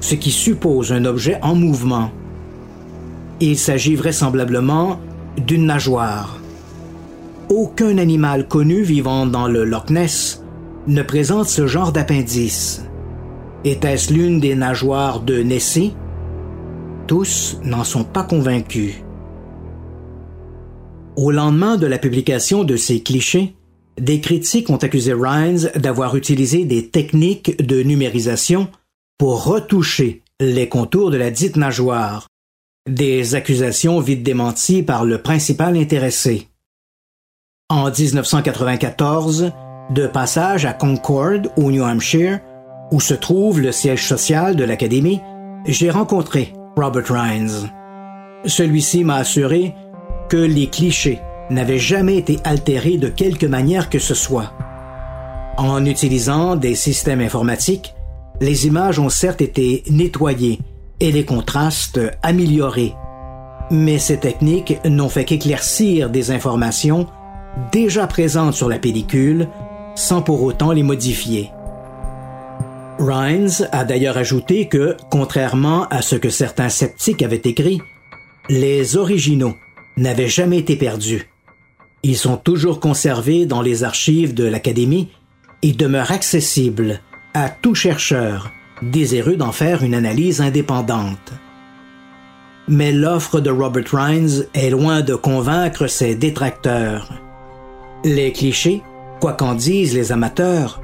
ce 0.00 0.14
qui 0.14 0.30
suppose 0.30 0.92
un 0.92 1.06
objet 1.06 1.38
en 1.42 1.54
mouvement. 1.54 2.10
Il 3.40 3.56
s'agit 3.56 3.96
vraisemblablement 3.96 5.00
d'une 5.38 5.64
nageoire. 5.64 6.38
Aucun 7.48 7.96
animal 7.96 8.46
connu 8.46 8.82
vivant 8.82 9.24
dans 9.24 9.48
le 9.48 9.64
Loch 9.64 9.88
Ness 9.88 10.42
ne 10.86 11.02
présente 11.02 11.48
ce 11.48 11.66
genre 11.66 11.92
d'appendice. 11.92 12.84
Était-ce 13.64 14.12
l'une 14.12 14.40
des 14.40 14.54
nageoires 14.54 15.20
de 15.20 15.42
Nessie? 15.42 15.94
Tous 17.06 17.58
n'en 17.64 17.84
sont 17.84 18.04
pas 18.04 18.22
convaincus. 18.22 18.94
Au 21.16 21.30
lendemain 21.30 21.76
de 21.76 21.86
la 21.86 21.98
publication 21.98 22.62
de 22.62 22.76
ces 22.76 23.02
clichés, 23.02 23.56
des 23.98 24.20
critiques 24.20 24.70
ont 24.70 24.76
accusé 24.76 25.12
Rhines 25.14 25.70
d'avoir 25.74 26.16
utilisé 26.16 26.64
des 26.64 26.88
techniques 26.88 27.64
de 27.64 27.82
numérisation 27.82 28.68
pour 29.18 29.44
retoucher 29.44 30.22
les 30.40 30.68
contours 30.68 31.10
de 31.10 31.16
la 31.16 31.30
dite 31.30 31.56
nageoire, 31.56 32.28
des 32.88 33.34
accusations 33.34 34.00
vite 34.00 34.22
démenties 34.22 34.82
par 34.82 35.04
le 35.04 35.22
principal 35.22 35.76
intéressé. 35.76 36.48
En 37.68 37.90
1994, 37.90 39.52
de 39.90 40.06
passage 40.06 40.64
à 40.64 40.72
Concord, 40.72 41.40
au 41.56 41.70
New 41.70 41.84
Hampshire, 41.84 42.40
où 42.90 43.00
se 43.00 43.14
trouve 43.14 43.60
le 43.60 43.72
siège 43.72 44.06
social 44.06 44.56
de 44.56 44.64
l'Académie, 44.64 45.20
j'ai 45.66 45.90
rencontré 45.90 46.52
Robert 46.76 47.06
Rhines. 47.08 47.70
Celui-ci 48.44 49.04
m'a 49.04 49.16
assuré 49.16 49.74
que 50.28 50.36
les 50.36 50.68
clichés 50.68 51.20
n'avaient 51.50 51.78
jamais 51.78 52.16
été 52.16 52.38
altérés 52.44 52.98
de 52.98 53.08
quelque 53.08 53.46
manière 53.46 53.90
que 53.90 53.98
ce 53.98 54.14
soit. 54.14 54.52
En 55.56 55.84
utilisant 55.84 56.56
des 56.56 56.74
systèmes 56.74 57.20
informatiques, 57.20 57.94
les 58.40 58.66
images 58.66 58.98
ont 58.98 59.08
certes 59.08 59.40
été 59.40 59.82
nettoyées 59.90 60.58
et 61.00 61.12
les 61.12 61.24
contrastes 61.24 62.00
améliorés, 62.22 62.94
mais 63.70 63.98
ces 63.98 64.18
techniques 64.18 64.78
n'ont 64.84 65.08
fait 65.08 65.24
qu'éclaircir 65.24 66.10
des 66.10 66.30
informations 66.30 67.06
déjà 67.72 68.06
présentes 68.06 68.54
sur 68.54 68.68
la 68.68 68.78
pellicule 68.78 69.48
sans 69.96 70.22
pour 70.22 70.42
autant 70.42 70.70
les 70.70 70.84
modifier. 70.84 71.50
Rhines 72.98 73.66
a 73.72 73.84
d'ailleurs 73.84 74.16
ajouté 74.16 74.68
que, 74.68 74.96
contrairement 75.10 75.86
à 75.88 76.00
ce 76.02 76.14
que 76.16 76.30
certains 76.30 76.68
sceptiques 76.68 77.22
avaient 77.22 77.42
écrit, 77.44 77.80
les 78.48 78.96
originaux 78.96 79.56
n'avaient 79.96 80.28
jamais 80.28 80.58
été 80.58 80.76
perdus. 80.76 81.28
Ils 82.02 82.16
sont 82.16 82.36
toujours 82.36 82.78
conservés 82.78 83.46
dans 83.46 83.62
les 83.62 83.82
archives 83.82 84.34
de 84.34 84.44
l'Académie 84.44 85.08
et 85.62 85.72
demeurent 85.72 86.12
accessibles 86.12 87.00
à 87.34 87.48
tout 87.48 87.74
chercheur 87.74 88.52
désireux 88.82 89.36
d'en 89.36 89.52
faire 89.52 89.82
une 89.82 89.94
analyse 89.94 90.40
indépendante. 90.40 91.32
Mais 92.68 92.92
l'offre 92.92 93.40
de 93.40 93.50
Robert 93.50 93.84
Rhines 93.92 94.44
est 94.54 94.70
loin 94.70 95.00
de 95.00 95.14
convaincre 95.14 95.86
ses 95.86 96.14
détracteurs. 96.14 97.12
Les 98.04 98.32
clichés, 98.32 98.82
quoi 99.20 99.32
qu'en 99.32 99.54
disent 99.54 99.94
les 99.94 100.12
amateurs, 100.12 100.80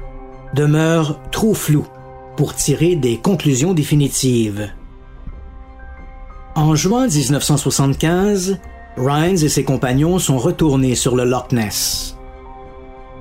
demeurent 0.53 1.19
trop 1.31 1.53
flous 1.53 1.87
pour 2.35 2.55
tirer 2.55 2.95
des 2.95 3.17
conclusions 3.17 3.73
définitives. 3.73 4.69
En 6.55 6.75
juin 6.75 7.07
1975, 7.07 8.59
Rhines 8.95 9.43
et 9.43 9.49
ses 9.49 9.63
compagnons 9.63 10.19
sont 10.19 10.37
retournés 10.37 10.95
sur 10.95 11.15
le 11.15 11.25
Loch 11.25 11.51
Ness. 11.51 12.15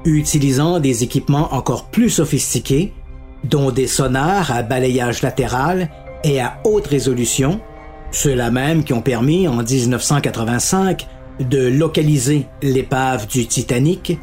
Utilisant 0.05 0.81
des 0.81 1.03
équipements 1.03 1.55
encore 1.55 1.87
plus 1.87 2.11
sophistiqués, 2.11 2.93
dont 3.45 3.71
des 3.71 3.87
sonars 3.87 4.51
à 4.51 4.63
balayage 4.63 5.23
latéral 5.23 5.89
et 6.25 6.41
à 6.41 6.61
haute 6.65 6.87
résolution, 6.87 7.61
ceux-là 8.11 8.51
même 8.51 8.85
qui 8.85 8.93
ont 8.93 9.01
permis 9.01 9.49
en 9.49 9.63
1985 9.63 11.09
de 11.41 11.67
localiser 11.67 12.47
l'épave 12.63 13.27
du 13.27 13.47
Titanic, 13.47 14.19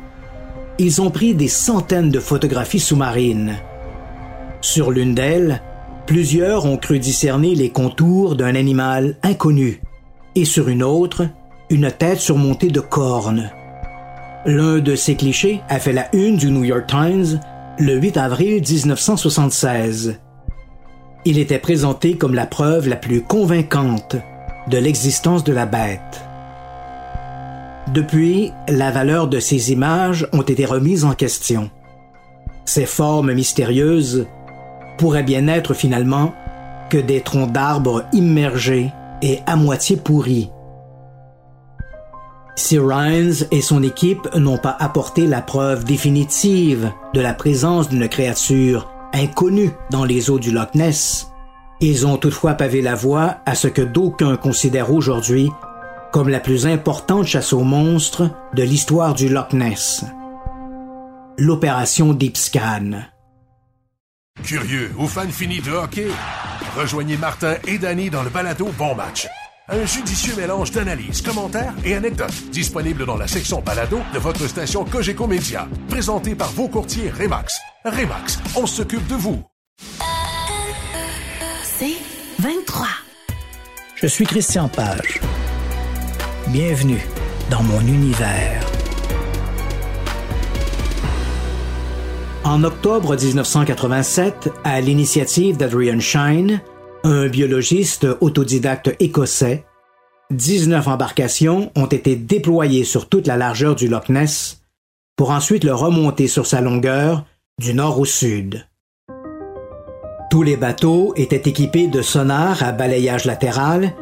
ils 0.79 1.01
ont 1.01 1.11
pris 1.11 1.35
des 1.35 1.49
centaines 1.49 2.09
de 2.09 2.21
photographies 2.21 2.79
sous-marines. 2.79 3.57
Sur 4.61 4.91
l'une 4.91 5.13
d'elles, 5.13 5.61
plusieurs 6.07 6.65
ont 6.65 6.77
cru 6.77 6.99
discerner 6.99 7.53
les 7.53 7.69
contours 7.69 8.37
d'un 8.37 8.55
animal 8.55 9.17
inconnu, 9.21 9.81
et 10.35 10.45
sur 10.45 10.69
une 10.69 10.81
autre, 10.81 11.27
une 11.69 11.91
tête 11.91 12.19
surmontée 12.19 12.69
de 12.69 12.79
cornes. 12.79 13.51
L'un 14.45 14.79
de 14.79 14.95
ces 14.95 15.15
clichés 15.15 15.59
a 15.67 15.79
fait 15.79 15.91
la 15.91 16.07
une 16.15 16.37
du 16.37 16.49
New 16.49 16.63
York 16.63 16.87
Times 16.87 17.41
le 17.77 17.95
8 17.95 18.15
avril 18.15 18.61
1976. 18.61 20.17
Il 21.25 21.37
était 21.37 21.59
présenté 21.59 22.15
comme 22.15 22.33
la 22.33 22.45
preuve 22.45 22.87
la 22.87 22.95
plus 22.95 23.21
convaincante 23.21 24.15
de 24.69 24.77
l'existence 24.77 25.43
de 25.43 25.51
la 25.51 25.65
bête. 25.65 26.28
Depuis, 27.93 28.51
la 28.67 28.91
valeur 28.91 29.27
de 29.27 29.39
ces 29.39 29.71
images 29.71 30.27
ont 30.31 30.43
été 30.43 30.65
remises 30.65 31.05
en 31.05 31.13
question. 31.13 31.71
Ces 32.65 32.85
formes 32.85 33.33
mystérieuses 33.33 34.27
pourraient 34.99 35.23
bien 35.23 35.47
être 35.47 35.73
finalement 35.73 36.33
que 36.91 36.99
des 36.99 37.21
troncs 37.21 37.51
d'arbres 37.51 38.03
immergés 38.13 38.91
et 39.23 39.39
à 39.47 39.55
moitié 39.55 39.97
pourris. 39.97 40.51
Si 42.55 42.77
Rhines 42.77 43.47
et 43.51 43.61
son 43.61 43.81
équipe 43.81 44.27
n'ont 44.35 44.57
pas 44.57 44.75
apporté 44.79 45.25
la 45.25 45.41
preuve 45.41 45.83
définitive 45.83 46.91
de 47.15 47.21
la 47.21 47.33
présence 47.33 47.89
d'une 47.89 48.07
créature 48.07 48.91
inconnue 49.13 49.71
dans 49.89 50.05
les 50.05 50.29
eaux 50.29 50.39
du 50.39 50.51
Loch 50.51 50.75
Ness, 50.75 51.31
ils 51.81 52.05
ont 52.05 52.17
toutefois 52.17 52.53
pavé 52.53 52.81
la 52.81 52.93
voie 52.93 53.37
à 53.45 53.55
ce 53.55 53.67
que 53.67 53.81
d'aucuns 53.81 54.35
considèrent 54.35 54.93
aujourd'hui 54.93 55.49
comme 56.11 56.29
la 56.29 56.39
plus 56.39 56.65
importante 56.65 57.25
chasse 57.25 57.53
aux 57.53 57.63
monstres 57.63 58.29
de 58.53 58.63
l'histoire 58.63 59.13
du 59.13 59.29
Loch 59.29 59.53
Ness. 59.53 60.05
L'opération 61.37 62.13
Deep 62.13 62.35
Scan. 62.35 63.03
Curieux 64.43 64.91
ou 64.97 65.07
fan 65.07 65.29
fini 65.31 65.59
de 65.59 65.71
hockey? 65.71 66.07
Rejoignez 66.77 67.17
Martin 67.17 67.55
et 67.67 67.77
Danny 67.77 68.09
dans 68.09 68.23
le 68.23 68.29
balado 68.29 68.69
Bon 68.77 68.95
Match. 68.95 69.27
Un 69.67 69.85
judicieux 69.85 70.35
mélange 70.35 70.71
d'analyses, 70.71 71.21
commentaires 71.21 71.73
et 71.85 71.93
anecdotes 71.93 72.49
disponible 72.51 73.05
dans 73.05 73.17
la 73.17 73.27
section 73.27 73.61
balado 73.61 73.99
de 74.13 74.19
votre 74.19 74.47
station 74.47 74.83
Cogeco 74.83 75.27
Média. 75.27 75.67
Présenté 75.89 76.33
par 76.33 76.49
vos 76.49 76.67
courtiers 76.67 77.11
Remax. 77.11 77.59
Remax, 77.85 78.39
on 78.55 78.65
s'occupe 78.65 79.05
de 79.07 79.15
vous. 79.15 79.43
C'est 81.63 81.97
23. 82.39 82.87
Je 83.95 84.07
suis 84.07 84.25
Christian 84.25 84.69
Page. 84.69 85.19
Bienvenue 86.51 87.05
dans 87.51 87.61
mon 87.61 87.79
univers. 87.81 88.65
En 92.43 92.63
octobre 92.63 93.15
1987, 93.15 94.49
à 94.63 94.81
l'initiative 94.81 95.57
d'Adrian 95.57 95.99
Shine, 95.99 96.59
un 97.03 97.27
biologiste 97.27 98.07
autodidacte 98.19 98.95
écossais, 98.99 99.63
19 100.31 100.87
embarcations 100.87 101.71
ont 101.75 101.85
été 101.85 102.15
déployées 102.15 102.83
sur 102.83 103.09
toute 103.09 103.27
la 103.27 103.37
largeur 103.37 103.75
du 103.75 103.87
Loch 103.87 104.09
Ness 104.09 104.63
pour 105.17 105.29
ensuite 105.29 105.63
le 105.63 105.75
remonter 105.75 106.27
sur 106.27 106.47
sa 106.47 106.61
longueur 106.61 107.25
du 107.59 107.75
nord 107.75 107.99
au 107.99 108.05
sud. 108.05 108.65
Tous 110.31 110.41
les 110.41 110.57
bateaux 110.57 111.13
étaient 111.15 111.47
équipés 111.47 111.85
de 111.85 112.01
sonars 112.01 112.63
à 112.63 112.71
balayage 112.71 113.25
latéral 113.25 113.93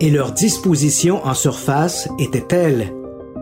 et 0.00 0.10
leur 0.10 0.32
disposition 0.32 1.24
en 1.24 1.34
surface 1.34 2.08
était 2.18 2.40
telle 2.40 2.92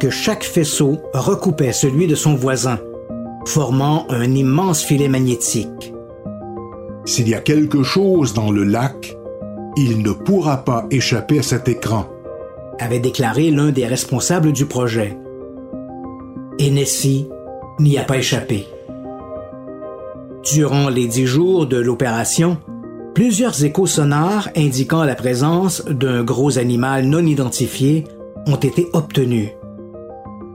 que 0.01 0.11
chaque 0.11 0.45
faisceau 0.45 0.99
recoupait 1.13 1.73
celui 1.73 2.07
de 2.07 2.15
son 2.15 2.35
voisin, 2.35 2.79
formant 3.47 4.07
un 4.09 4.35
immense 4.35 4.83
filet 4.83 5.09
magnétique. 5.09 5.95
S'il 7.05 7.29
y 7.29 7.35
a 7.35 7.41
quelque 7.41 7.83
chose 7.83 8.35
dans 8.35 8.51
le 8.51 8.65
lac, 8.65 9.17
il 9.77 10.03
ne 10.03 10.13
pourra 10.13 10.65
pas 10.65 10.87
échapper 10.91 11.39
à 11.39 11.43
cet 11.43 11.69
écran, 11.69 12.07
avait 12.79 12.99
déclaré 12.99 13.51
l'un 13.51 13.71
des 13.71 13.87
responsables 13.87 14.53
du 14.53 14.67
projet. 14.67 15.19
Et 16.59 16.71
Nessie 16.71 17.29
n'y 17.79 17.99
a 17.99 18.05
pas 18.05 18.19
échappé. 18.19 18.67
Durant 20.53 20.89
les 20.89 21.07
dix 21.07 21.27
jours 21.27 21.67
de 21.67 21.77
l'opération, 21.77 22.59
plusieurs 23.15 23.65
échos 23.65 23.87
sonars 23.87 24.49
indiquant 24.57 25.05
la 25.05 25.15
présence 25.15 25.85
d'un 25.87 26.23
gros 26.23 26.59
animal 26.59 27.05
non 27.07 27.25
identifié 27.25 28.05
ont 28.47 28.57
été 28.57 28.89
obtenus. 28.93 29.51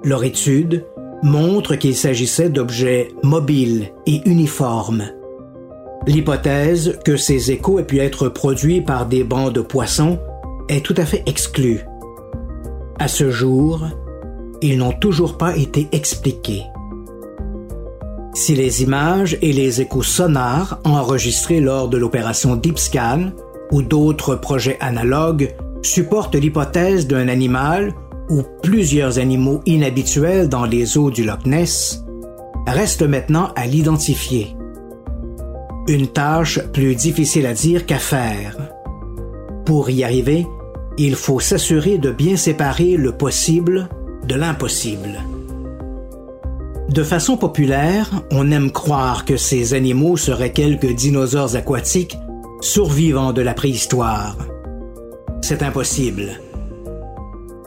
Leur 0.03 0.23
étude 0.23 0.85
montre 1.23 1.75
qu'il 1.75 1.95
s'agissait 1.95 2.49
d'objets 2.49 3.09
mobiles 3.23 3.91
et 4.05 4.21
uniformes. 4.25 5.05
L'hypothèse 6.07 6.99
que 7.03 7.17
ces 7.17 7.51
échos 7.51 7.79
aient 7.79 7.85
pu 7.85 7.99
être 7.99 8.29
produits 8.29 8.81
par 8.81 9.07
des 9.07 9.23
bancs 9.23 9.51
de 9.51 9.61
poissons 9.61 10.19
est 10.69 10.85
tout 10.85 10.93
à 10.97 11.05
fait 11.05 11.23
exclue. 11.25 11.81
À 12.99 13.07
ce 13.07 13.31
jour, 13.31 13.85
ils 14.61 14.77
n'ont 14.77 14.93
toujours 14.93 15.37
pas 15.37 15.57
été 15.57 15.87
expliqués. 15.91 16.63
Si 18.35 18.53
les 18.53 18.83
images 18.83 19.37
et 19.41 19.53
les 19.53 19.79
échos 19.79 20.03
sonars 20.03 20.81
enregistrés 20.83 21.61
lors 21.61 21.87
de 21.87 21.97
l'opération 21.97 22.57
Deep 22.57 22.77
Scan 22.77 23.31
ou 23.71 23.81
d'autres 23.81 24.35
projets 24.35 24.77
analogues 24.81 25.55
supportent 25.81 26.35
l'hypothèse 26.35 27.07
d'un 27.07 27.29
animal 27.29 27.93
ou 28.29 28.41
plusieurs 28.61 29.19
animaux 29.19 29.61
inhabituels 29.65 30.49
dans 30.49 30.65
les 30.65 30.97
eaux 30.97 31.11
du 31.11 31.23
Loch 31.23 31.45
Ness, 31.45 32.03
reste 32.67 33.03
maintenant 33.03 33.53
à 33.55 33.67
l'identifier. 33.67 34.53
Une 35.87 36.07
tâche 36.07 36.59
plus 36.73 36.93
difficile 36.93 37.45
à 37.45 37.53
dire 37.53 37.85
qu'à 37.85 37.99
faire. 37.99 38.57
Pour 39.63 39.89
y 39.89 40.03
arriver, 40.03 40.45
il 40.97 41.15
faut 41.15 41.39
s'assurer 41.39 41.99
de 41.99 42.11
bien 42.11 42.35
séparer 42.35 42.97
le 42.97 43.13
possible 43.13 43.87
de 44.27 44.35
l'impossible. 44.35 45.21
De 46.95 47.03
façon 47.03 47.35
populaire, 47.35 48.09
on 48.31 48.51
aime 48.51 48.71
croire 48.71 49.25
que 49.25 49.35
ces 49.35 49.73
animaux 49.73 50.15
seraient 50.15 50.53
quelques 50.53 50.93
dinosaures 50.93 51.57
aquatiques 51.57 52.17
survivants 52.61 53.33
de 53.33 53.41
la 53.41 53.53
préhistoire. 53.53 54.37
C'est 55.41 55.61
impossible. 55.61 56.39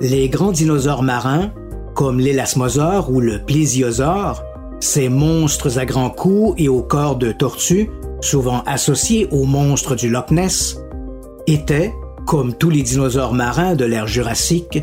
Les 0.01 0.31
grands 0.31 0.51
dinosaures 0.51 1.03
marins, 1.03 1.53
comme 1.95 2.21
l'élasmosaure 2.21 3.11
ou 3.11 3.21
le 3.21 3.45
plésiosaure, 3.45 4.45
ces 4.81 5.11
monstres 5.11 5.79
à 5.79 5.85
grands 5.85 6.09
coups 6.09 6.55
et 6.57 6.71
au 6.71 6.81
corps 6.81 7.17
de 7.17 7.31
tortue, 7.31 7.91
souvent 8.23 8.63
associés 8.65 9.29
aux 9.31 9.45
monstres 9.45 9.95
du 9.95 10.09
Loch 10.09 10.31
Ness, 10.31 10.81
étaient, 11.47 11.93
comme 12.27 12.55
tous 12.55 12.71
les 12.71 12.83
dinosaures 12.83 13.35
marins 13.35 13.75
de 13.75 13.85
l'ère 13.85 14.07
jurassique, 14.07 14.83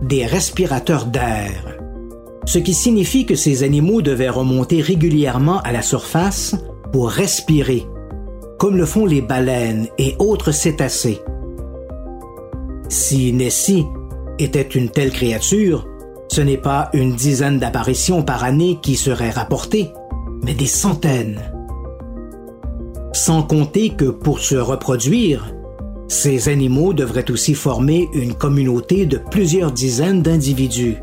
des 0.00 0.24
respirateurs 0.24 1.04
d'air. 1.04 1.73
Ce 2.46 2.58
qui 2.58 2.74
signifie 2.74 3.26
que 3.26 3.36
ces 3.36 3.62
animaux 3.62 4.02
devaient 4.02 4.28
remonter 4.28 4.80
régulièrement 4.80 5.60
à 5.60 5.72
la 5.72 5.82
surface 5.82 6.54
pour 6.92 7.10
respirer, 7.10 7.86
comme 8.58 8.76
le 8.76 8.86
font 8.86 9.06
les 9.06 9.22
baleines 9.22 9.88
et 9.98 10.14
autres 10.18 10.52
cétacés. 10.52 11.20
Si 12.88 13.32
Nessie 13.32 13.86
était 14.38 14.62
une 14.62 14.90
telle 14.90 15.10
créature, 15.10 15.86
ce 16.28 16.40
n'est 16.40 16.58
pas 16.58 16.90
une 16.92 17.14
dizaine 17.14 17.58
d'apparitions 17.58 18.22
par 18.22 18.44
année 18.44 18.78
qui 18.82 18.96
seraient 18.96 19.30
rapportées, 19.30 19.90
mais 20.42 20.54
des 20.54 20.66
centaines. 20.66 21.40
Sans 23.12 23.42
compter 23.42 23.90
que 23.90 24.06
pour 24.06 24.40
se 24.40 24.56
reproduire, 24.56 25.54
ces 26.08 26.48
animaux 26.48 26.92
devraient 26.92 27.30
aussi 27.30 27.54
former 27.54 28.08
une 28.12 28.34
communauté 28.34 29.06
de 29.06 29.16
plusieurs 29.16 29.72
dizaines 29.72 30.22
d'individus. 30.22 30.96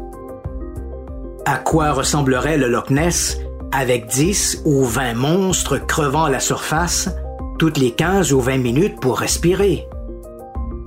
À 1.45 1.57
quoi 1.57 1.91
ressemblerait 1.91 2.57
le 2.57 2.67
Loch 2.67 2.91
Ness 2.91 3.39
avec 3.71 4.05
10 4.07 4.61
ou 4.65 4.83
20 4.83 5.15
monstres 5.15 5.79
crevant 5.79 6.27
la 6.27 6.39
surface 6.39 7.09
toutes 7.57 7.77
les 7.77 7.91
15 7.91 8.31
ou 8.33 8.39
20 8.39 8.57
minutes 8.57 8.99
pour 8.99 9.17
respirer? 9.17 9.87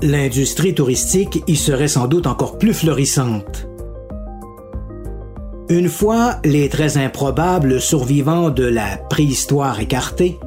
L'industrie 0.01 0.75
touristique 0.75 1.43
y 1.47 1.57
serait 1.57 1.89
sans 1.89 2.07
doute 2.07 2.27
encore 2.27 2.59
plus 2.59 2.75
florissante. 2.75 3.67
Une 5.69 5.89
fois 5.89 6.37
les 6.45 6.69
très 6.69 6.99
improbables 6.99 7.81
survivants 7.81 8.51
de 8.51 8.65
la 8.65 8.97
préhistoire 8.97 9.81
écartés, 9.81 10.39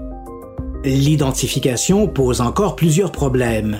l'identification 0.86 2.08
pose 2.08 2.39
encore 2.39 2.76
plusieurs 2.76 3.12
problèmes. 3.12 3.78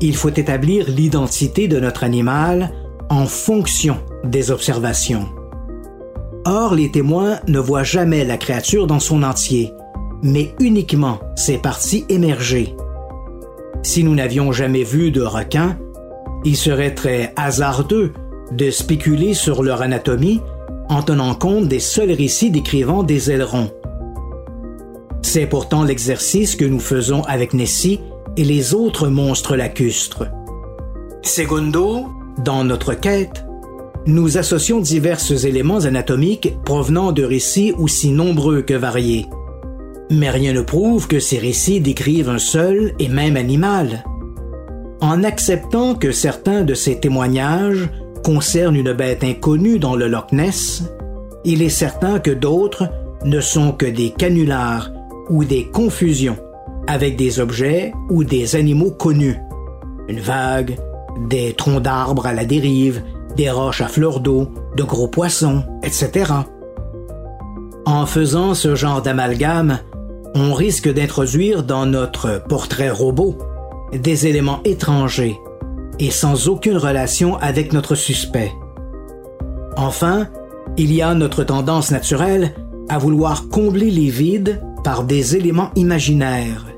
Il 0.00 0.14
faut 0.14 0.30
établir 0.30 0.88
l'identité 0.88 1.66
de 1.66 1.80
notre 1.80 2.04
animal 2.04 2.72
en 3.12 3.26
fonction 3.26 3.98
des 4.24 4.50
observations. 4.50 5.28
Or, 6.46 6.74
les 6.74 6.90
témoins 6.90 7.40
ne 7.46 7.58
voient 7.58 7.82
jamais 7.82 8.24
la 8.24 8.38
créature 8.38 8.86
dans 8.86 9.00
son 9.00 9.22
entier, 9.22 9.70
mais 10.22 10.54
uniquement 10.60 11.20
ses 11.36 11.58
parties 11.58 12.06
émergées. 12.08 12.74
Si 13.82 14.02
nous 14.02 14.14
n'avions 14.14 14.50
jamais 14.50 14.82
vu 14.82 15.10
de 15.10 15.20
requin, 15.20 15.78
il 16.46 16.56
serait 16.56 16.94
très 16.94 17.34
hasardeux 17.36 18.14
de 18.50 18.70
spéculer 18.70 19.34
sur 19.34 19.62
leur 19.62 19.82
anatomie 19.82 20.40
en 20.88 21.02
tenant 21.02 21.34
compte 21.34 21.68
des 21.68 21.80
seuls 21.80 22.12
récits 22.12 22.50
décrivant 22.50 23.02
des 23.02 23.30
ailerons. 23.30 23.70
C'est 25.20 25.46
pourtant 25.46 25.84
l'exercice 25.84 26.56
que 26.56 26.64
nous 26.64 26.80
faisons 26.80 27.22
avec 27.24 27.52
Nessie 27.52 28.00
et 28.38 28.44
les 28.44 28.72
autres 28.72 29.08
monstres 29.08 29.54
lacustres. 29.54 30.24
Segundo, 31.20 32.08
dans 32.38 32.64
notre 32.64 32.94
quête, 32.94 33.44
nous 34.06 34.36
associons 34.36 34.80
divers 34.80 35.20
éléments 35.44 35.84
anatomiques 35.84 36.56
provenant 36.64 37.12
de 37.12 37.22
récits 37.22 37.72
aussi 37.78 38.10
nombreux 38.10 38.62
que 38.62 38.74
variés. 38.74 39.26
Mais 40.10 40.30
rien 40.30 40.52
ne 40.52 40.62
prouve 40.62 41.06
que 41.06 41.20
ces 41.20 41.38
récits 41.38 41.80
décrivent 41.80 42.28
un 42.28 42.38
seul 42.38 42.94
et 42.98 43.08
même 43.08 43.36
animal. 43.36 44.04
En 45.00 45.22
acceptant 45.24 45.94
que 45.94 46.12
certains 46.12 46.62
de 46.62 46.74
ces 46.74 46.98
témoignages 47.00 47.88
concernent 48.24 48.76
une 48.76 48.92
bête 48.92 49.24
inconnue 49.24 49.78
dans 49.78 49.96
le 49.96 50.08
Loch 50.08 50.32
Ness, 50.32 50.84
il 51.44 51.62
est 51.62 51.68
certain 51.68 52.18
que 52.18 52.30
d'autres 52.30 52.88
ne 53.24 53.40
sont 53.40 53.72
que 53.72 53.86
des 53.86 54.10
canulars 54.10 54.90
ou 55.30 55.44
des 55.44 55.66
confusions 55.66 56.36
avec 56.86 57.16
des 57.16 57.40
objets 57.40 57.92
ou 58.10 58.24
des 58.24 58.56
animaux 58.56 58.90
connus. 58.90 59.38
Une 60.08 60.20
vague, 60.20 60.76
des 61.28 61.52
troncs 61.54 61.82
d'arbres 61.82 62.26
à 62.26 62.32
la 62.32 62.44
dérive, 62.44 63.02
des 63.36 63.50
roches 63.50 63.80
à 63.80 63.88
fleurs 63.88 64.20
d'eau, 64.20 64.48
de 64.76 64.82
gros 64.82 65.08
poissons, 65.08 65.64
etc. 65.82 66.32
En 67.84 68.06
faisant 68.06 68.54
ce 68.54 68.74
genre 68.74 69.02
d'amalgame, 69.02 69.78
on 70.34 70.54
risque 70.54 70.92
d'introduire 70.92 71.62
dans 71.62 71.86
notre 71.86 72.42
portrait 72.48 72.90
robot 72.90 73.36
des 73.92 74.26
éléments 74.26 74.60
étrangers 74.64 75.38
et 75.98 76.10
sans 76.10 76.48
aucune 76.48 76.76
relation 76.76 77.36
avec 77.36 77.72
notre 77.72 77.94
suspect. 77.94 78.52
Enfin, 79.76 80.28
il 80.76 80.92
y 80.92 81.02
a 81.02 81.14
notre 81.14 81.44
tendance 81.44 81.90
naturelle 81.90 82.54
à 82.88 82.98
vouloir 82.98 83.48
combler 83.48 83.90
les 83.90 84.08
vides 84.08 84.60
par 84.84 85.04
des 85.04 85.36
éléments 85.36 85.70
imaginaires. 85.76 86.71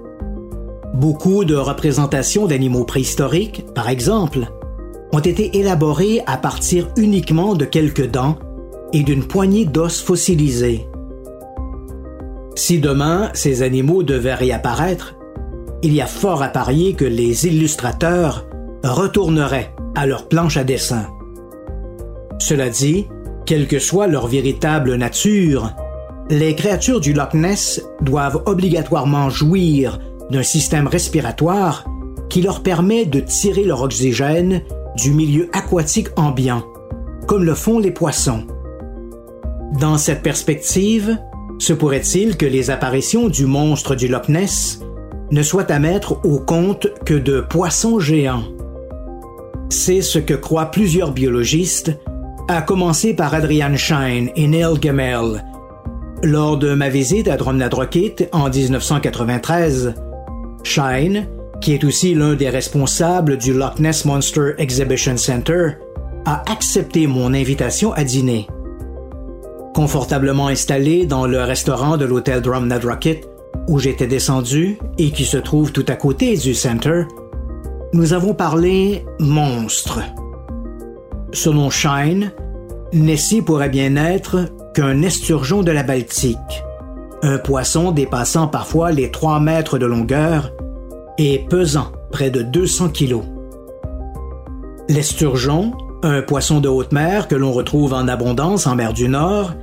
Beaucoup 0.94 1.44
de 1.44 1.56
représentations 1.56 2.46
d'animaux 2.46 2.84
préhistoriques, 2.84 3.66
par 3.74 3.88
exemple, 3.88 4.46
ont 5.12 5.18
été 5.18 5.58
élaborées 5.58 6.22
à 6.24 6.36
partir 6.36 6.88
uniquement 6.96 7.56
de 7.56 7.64
quelques 7.64 8.08
dents 8.08 8.38
et 8.92 9.02
d'une 9.02 9.24
poignée 9.24 9.64
d'os 9.64 10.00
fossilisés. 10.00 10.86
Si 12.54 12.78
demain 12.78 13.30
ces 13.34 13.62
animaux 13.62 14.04
devaient 14.04 14.34
réapparaître, 14.34 15.16
il 15.82 15.92
y 15.92 16.00
a 16.00 16.06
fort 16.06 16.44
à 16.44 16.48
parier 16.48 16.94
que 16.94 17.04
les 17.04 17.48
illustrateurs 17.48 18.46
retourneraient 18.84 19.74
à 19.96 20.06
leur 20.06 20.28
planche 20.28 20.56
à 20.56 20.62
dessin. 20.62 21.08
Cela 22.38 22.70
dit, 22.70 23.08
quelle 23.46 23.66
que 23.66 23.80
soit 23.80 24.06
leur 24.06 24.28
véritable 24.28 24.94
nature, 24.94 25.72
les 26.30 26.54
créatures 26.54 27.00
du 27.00 27.12
Loch 27.14 27.34
Ness 27.34 27.82
doivent 28.00 28.42
obligatoirement 28.46 29.28
jouir 29.28 29.98
d'un 30.30 30.42
système 30.42 30.86
respiratoire 30.86 31.84
qui 32.28 32.42
leur 32.42 32.62
permet 32.62 33.04
de 33.04 33.20
tirer 33.20 33.64
leur 33.64 33.82
oxygène 33.82 34.62
du 34.96 35.10
milieu 35.10 35.48
aquatique 35.52 36.08
ambiant, 36.16 36.64
comme 37.26 37.44
le 37.44 37.54
font 37.54 37.78
les 37.78 37.90
poissons. 37.90 38.44
Dans 39.80 39.98
cette 39.98 40.22
perspective, 40.22 41.18
se 41.58 41.72
pourrait-il 41.72 42.36
que 42.36 42.46
les 42.46 42.70
apparitions 42.70 43.28
du 43.28 43.46
monstre 43.46 43.94
du 43.94 44.08
Loch 44.08 44.28
Ness 44.28 44.80
ne 45.30 45.42
soient 45.42 45.70
à 45.70 45.78
mettre 45.78 46.24
au 46.24 46.38
compte 46.38 46.88
que 47.04 47.14
de 47.14 47.40
poissons 47.40 47.98
géants? 47.98 48.44
C'est 49.70 50.02
ce 50.02 50.18
que 50.18 50.34
croient 50.34 50.70
plusieurs 50.70 51.12
biologistes, 51.12 51.92
à 52.48 52.62
commencer 52.62 53.14
par 53.14 53.34
Adrian 53.34 53.76
Shine 53.76 54.30
et 54.36 54.46
Neil 54.46 54.78
Gamel. 54.78 55.44
Lors 56.22 56.56
de 56.58 56.74
ma 56.74 56.88
visite 56.88 57.28
à 57.28 57.36
Drumnadrochit 57.36 58.14
en 58.32 58.48
1993, 58.48 59.94
Shine, 60.64 61.28
qui 61.60 61.74
est 61.74 61.84
aussi 61.84 62.14
l'un 62.14 62.34
des 62.34 62.48
responsables 62.48 63.36
du 63.36 63.52
Loch 63.52 63.78
Ness 63.78 64.04
Monster 64.04 64.54
Exhibition 64.58 65.16
Center, 65.16 65.72
a 66.24 66.42
accepté 66.50 67.06
mon 67.06 67.32
invitation 67.34 67.92
à 67.92 68.02
dîner. 68.02 68.48
Confortablement 69.74 70.48
installé 70.48 71.06
dans 71.06 71.26
le 71.26 71.40
restaurant 71.42 71.96
de 71.96 72.04
l'hôtel 72.04 72.40
Drumnadrochit, 72.40 73.20
où 73.68 73.78
j'étais 73.78 74.06
descendu 74.06 74.78
et 74.98 75.10
qui 75.10 75.24
se 75.24 75.36
trouve 75.36 75.72
tout 75.72 75.84
à 75.88 75.96
côté 75.96 76.36
du 76.36 76.54
center, 76.54 77.04
nous 77.92 78.12
avons 78.12 78.34
parlé 78.34 79.04
monstre. 79.20 80.00
Selon 81.32 81.70
Shine, 81.70 82.32
Nessie 82.92 83.42
pourrait 83.42 83.68
bien 83.68 83.96
être 83.96 84.46
qu'un 84.74 85.02
esturgeon 85.02 85.62
de 85.62 85.72
la 85.72 85.82
Baltique, 85.82 86.38
un 87.24 87.38
poisson 87.38 87.90
dépassant 87.90 88.46
parfois 88.46 88.92
les 88.92 89.10
3 89.10 89.40
mètres 89.40 89.78
de 89.78 89.86
longueur 89.86 90.52
et 91.18 91.44
pesant 91.48 91.90
près 92.12 92.30
de 92.30 92.42
200 92.42 92.90
kilos. 92.90 93.24
L'esturgeon, 94.88 95.72
un 96.02 96.22
poisson 96.22 96.60
de 96.60 96.68
haute 96.68 96.92
mer 96.92 97.26
que 97.26 97.34
l'on 97.34 97.52
retrouve 97.52 97.94
en 97.94 98.06
abondance 98.06 98.66
en 98.68 98.76
mer 98.76 98.92
du 98.92 99.08
Nord, 99.08 99.54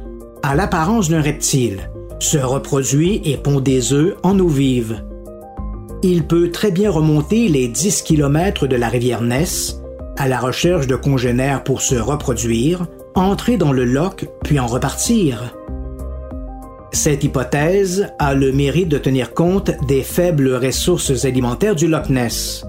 a 0.43 0.55
l'apparence 0.55 1.07
d'un 1.07 1.21
reptile, 1.21 1.89
se 2.19 2.37
reproduit 2.37 3.21
et 3.23 3.37
pond 3.37 3.61
des 3.61 3.93
œufs 3.93 4.15
en 4.23 4.37
eau 4.39 4.47
vive 4.47 5.01
il 6.03 6.23
peut 6.23 6.49
très 6.49 6.71
bien 6.71 6.89
remonter 6.89 7.47
les 7.47 7.67
10 7.67 8.01
km 8.01 8.65
de 8.65 8.75
la 8.75 8.89
rivière 8.89 9.21
Ness 9.21 9.79
à 10.17 10.27
la 10.27 10.39
recherche 10.39 10.87
de 10.87 10.95
congénères 10.95 11.63
pour 11.63 11.81
se 11.81 11.95
reproduire, 11.95 12.87
entrer 13.15 13.57
dans 13.57 13.71
le 13.71 13.85
loch 13.85 14.25
puis 14.43 14.59
en 14.59 14.67
repartir. 14.67 15.53
Cette 16.93 17.23
hypothèse 17.23 18.07
a 18.19 18.33
le 18.33 18.51
mérite 18.51 18.89
de 18.89 18.97
tenir 18.97 19.33
compte 19.33 19.71
des 19.87 20.03
faibles 20.03 20.53
ressources 20.53 21.23
alimentaires 21.23 21.75
du 21.75 21.87
Loch 21.87 22.09
Ness. 22.09 22.65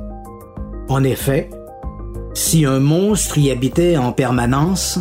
En 0.88 1.02
effet, 1.02 1.50
Si 2.34 2.64
un 2.64 2.80
monstre 2.80 3.36
y 3.36 3.50
habitait 3.50 3.98
en 3.98 4.12
permanence, 4.12 4.98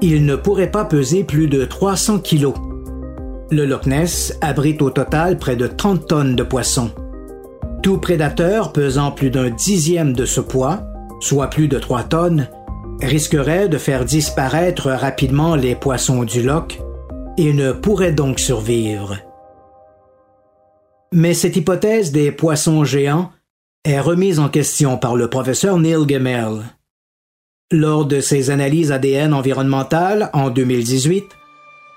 il 0.00 0.24
ne 0.24 0.36
pourrait 0.36 0.70
pas 0.70 0.86
peser 0.86 1.22
plus 1.22 1.46
de 1.46 1.66
300 1.66 2.20
kilos. 2.20 2.54
Le 3.50 3.66
Loch 3.66 3.84
Ness 3.84 4.38
abrite 4.40 4.80
au 4.80 4.88
total 4.88 5.38
près 5.38 5.56
de 5.56 5.66
30 5.66 6.06
tonnes 6.06 6.36
de 6.36 6.42
poissons. 6.42 6.90
Tout 7.82 7.98
prédateur 7.98 8.72
pesant 8.72 9.10
plus 9.10 9.30
d'un 9.30 9.50
dixième 9.50 10.14
de 10.14 10.24
ce 10.24 10.40
poids, 10.40 10.80
soit 11.20 11.48
plus 11.48 11.68
de 11.68 11.78
3 11.78 12.04
tonnes, 12.04 12.48
risquerait 13.02 13.68
de 13.68 13.76
faire 13.76 14.06
disparaître 14.06 14.88
rapidement 14.88 15.56
les 15.56 15.74
poissons 15.74 16.22
du 16.22 16.42
loch 16.42 16.78
et 17.36 17.52
ne 17.52 17.72
pourrait 17.72 18.12
donc 18.12 18.38
survivre. 18.38 19.16
Mais 21.12 21.34
cette 21.34 21.56
hypothèse 21.56 22.12
des 22.12 22.32
poissons 22.32 22.84
géants 22.84 23.30
est 23.84 24.00
remise 24.00 24.38
en 24.38 24.48
question 24.48 24.96
par 24.96 25.16
le 25.16 25.28
professeur 25.28 25.78
Neil 25.78 26.08
Gemmell. 26.08 26.62
Lors 27.70 28.06
de 28.06 28.20
ses 28.20 28.50
analyses 28.50 28.92
ADN 28.92 29.34
environnementales 29.34 30.30
en 30.32 30.50
2018, 30.50 31.24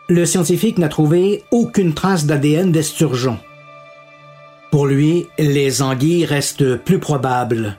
le 0.10 0.26
scientifique 0.26 0.78
n'a 0.78 0.90
trouvé 0.90 1.44
aucune 1.52 1.94
trace 1.94 2.26
d'ADN 2.26 2.72
d'esturgeon. 2.72 3.38
Pour 4.72 4.86
lui, 4.86 5.28
les 5.38 5.82
anguilles 5.82 6.26
restent 6.26 6.76
plus 6.76 7.00
probables. 7.00 7.78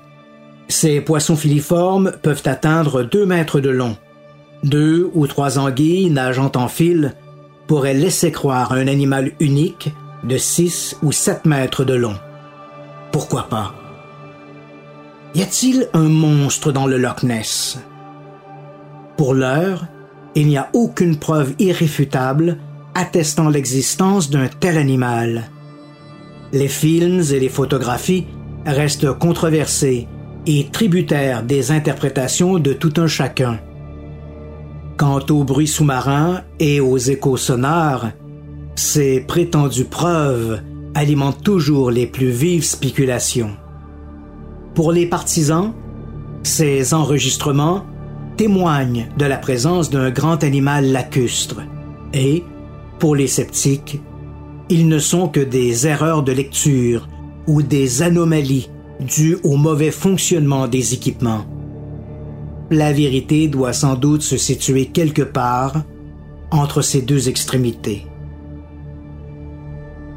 Ces 0.69 1.01
poissons 1.01 1.37
filiformes 1.37 2.13
peuvent 2.23 2.43
atteindre 2.47 3.03
2 3.03 3.27
mètres 3.27 3.61
de 3.61 3.71
long. 3.71 3.97
Deux 4.65 5.11
ou 5.15 5.27
trois 5.27 5.59
anguilles 5.59 6.11
nageant 6.11 6.51
en 6.57 6.69
file 6.69 7.15
pourraient 7.67 7.95
laisser 7.95 8.33
croire 8.33 8.73
un 8.73 8.87
animal 8.87 9.33
unique 9.41 9.93
de 10.25 10.39
6 10.39 10.99
ou 11.03 11.13
7 11.13 11.45
mètres 11.45 11.85
de 11.85 11.95
long. 11.95 12.17
Pourquoi 13.13 13.49
pas? 13.49 13.75
Y 15.35 15.43
a-t-il 15.43 15.89
un 15.93 16.09
monstre 16.09 16.73
dans 16.73 16.87
le 16.87 16.99
Loch 16.99 17.23
Ness? 17.23 17.79
Pour 19.17 19.35
l'heure, 19.35 19.87
il 20.35 20.47
n'y 20.47 20.59
a 20.59 20.69
aucune 20.73 21.19
preuve 21.19 21.55
irréfutable 21.59 22.59
attestant 22.95 23.49
l'existence 23.49 24.31
d'un 24.31 24.49
tel 24.49 24.79
animal. 24.79 25.51
Les 26.53 26.69
films 26.69 27.23
et 27.31 27.41
les 27.41 27.49
photographies 27.49 28.27
restent 28.65 29.13
controversés 29.13 30.09
et 30.47 30.69
tributaires 30.71 31.43
des 31.43 31.71
interprétations 31.71 32.59
de 32.59 32.73
tout 32.73 32.95
un 32.99 33.07
chacun. 33.07 33.59
Quant 34.97 35.21
aux 35.29 35.45
bruits 35.45 35.69
sous-marins 35.69 36.41
et 36.59 36.81
aux 36.81 36.97
échos 36.97 37.37
sonores, 37.37 38.07
ces 38.77 39.21
prétendues 39.21 39.85
preuves 39.85 40.63
alimentent 40.95 41.43
toujours 41.43 41.91
les 41.91 42.07
plus 42.07 42.31
vives 42.31 42.65
spéculations. 42.65 43.51
Pour 44.75 44.93
les 44.93 45.05
partisans, 45.05 45.75
ces 46.43 46.95
enregistrements 46.95 47.85
témoignent 48.39 49.09
de 49.19 49.27
la 49.27 49.37
présence 49.37 49.91
d'un 49.91 50.11
grand 50.11 50.43
animal 50.43 50.91
lacustre 50.91 51.61
et, 52.15 52.43
pour 52.99 53.17
les 53.17 53.27
sceptiques, 53.27 54.01
ils 54.71 54.89
ne 54.89 54.99
sont 54.99 55.29
que 55.29 55.41
des 55.41 55.87
erreurs 55.87 56.23
de 56.23 56.33
lecture 56.33 57.07
ou 57.47 57.61
des 57.61 58.03
anomalies 58.03 58.71
dues 59.01 59.37
au 59.45 59.57
mauvais 59.57 59.91
fonctionnement 59.91 60.69
des 60.69 60.95
équipements. 60.95 61.45
La 62.71 62.93
vérité 62.93 63.49
doit 63.49 63.73
sans 63.73 63.95
doute 63.95 64.23
se 64.23 64.37
situer 64.37 64.87
quelque 64.87 65.23
part 65.23 65.85
entre 66.51 66.83
ces 66.83 67.03
deux 67.03 67.29
extrémités. 67.29 68.07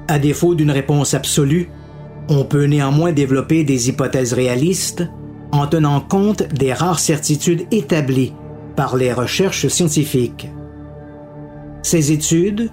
À 0.08 0.18
défaut 0.20 0.56
d'une 0.56 0.72
réponse 0.72 1.14
absolue, 1.14 1.70
on 2.28 2.44
peut 2.44 2.66
néanmoins 2.66 3.12
développer 3.12 3.64
des 3.64 3.90
hypothèses 3.90 4.34
réalistes 4.34 5.08
en 5.52 5.68
tenant 5.68 6.02
compte 6.02 6.44
des 6.54 6.74
rares 6.74 7.00
certitudes 7.00 7.68
établies 7.72 8.34
par 8.76 8.96
les 8.96 9.14
recherches 9.14 9.68
scientifiques. 9.68 10.48
Ces 11.82 12.12
études 12.12 12.72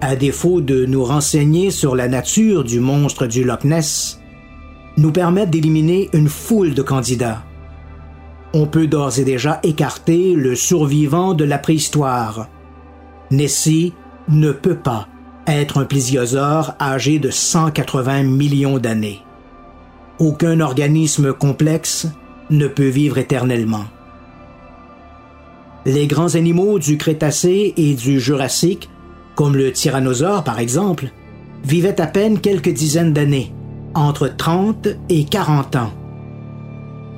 à 0.00 0.16
défaut 0.16 0.60
de 0.60 0.86
nous 0.86 1.04
renseigner 1.04 1.70
sur 1.70 1.96
la 1.96 2.08
nature 2.08 2.64
du 2.64 2.80
monstre 2.80 3.26
du 3.26 3.44
Loch 3.44 3.64
Ness, 3.64 4.20
nous 4.96 5.12
permettent 5.12 5.50
d'éliminer 5.50 6.08
une 6.12 6.28
foule 6.28 6.74
de 6.74 6.82
candidats. 6.82 7.44
On 8.54 8.66
peut 8.66 8.86
d'ores 8.86 9.18
et 9.18 9.24
déjà 9.24 9.60
écarter 9.62 10.34
le 10.34 10.54
survivant 10.54 11.34
de 11.34 11.44
la 11.44 11.58
préhistoire. 11.58 12.48
Nessie 13.30 13.92
ne 14.28 14.52
peut 14.52 14.76
pas 14.76 15.08
être 15.46 15.78
un 15.78 15.84
plésiosaure 15.84 16.74
âgé 16.80 17.18
de 17.18 17.30
180 17.30 18.22
millions 18.24 18.78
d'années. 18.78 19.22
Aucun 20.18 20.60
organisme 20.60 21.32
complexe 21.32 22.08
ne 22.50 22.66
peut 22.66 22.88
vivre 22.88 23.18
éternellement. 23.18 23.84
Les 25.86 26.06
grands 26.06 26.34
animaux 26.34 26.78
du 26.78 26.98
Crétacé 26.98 27.72
et 27.76 27.94
du 27.94 28.20
Jurassique 28.20 28.90
comme 29.38 29.54
le 29.54 29.70
tyrannosaure 29.70 30.42
par 30.42 30.58
exemple, 30.58 31.12
vivait 31.62 32.00
à 32.00 32.08
peine 32.08 32.40
quelques 32.40 32.72
dizaines 32.72 33.12
d'années, 33.12 33.54
entre 33.94 34.26
30 34.26 34.88
et 35.08 35.26
40 35.26 35.76
ans. 35.76 35.92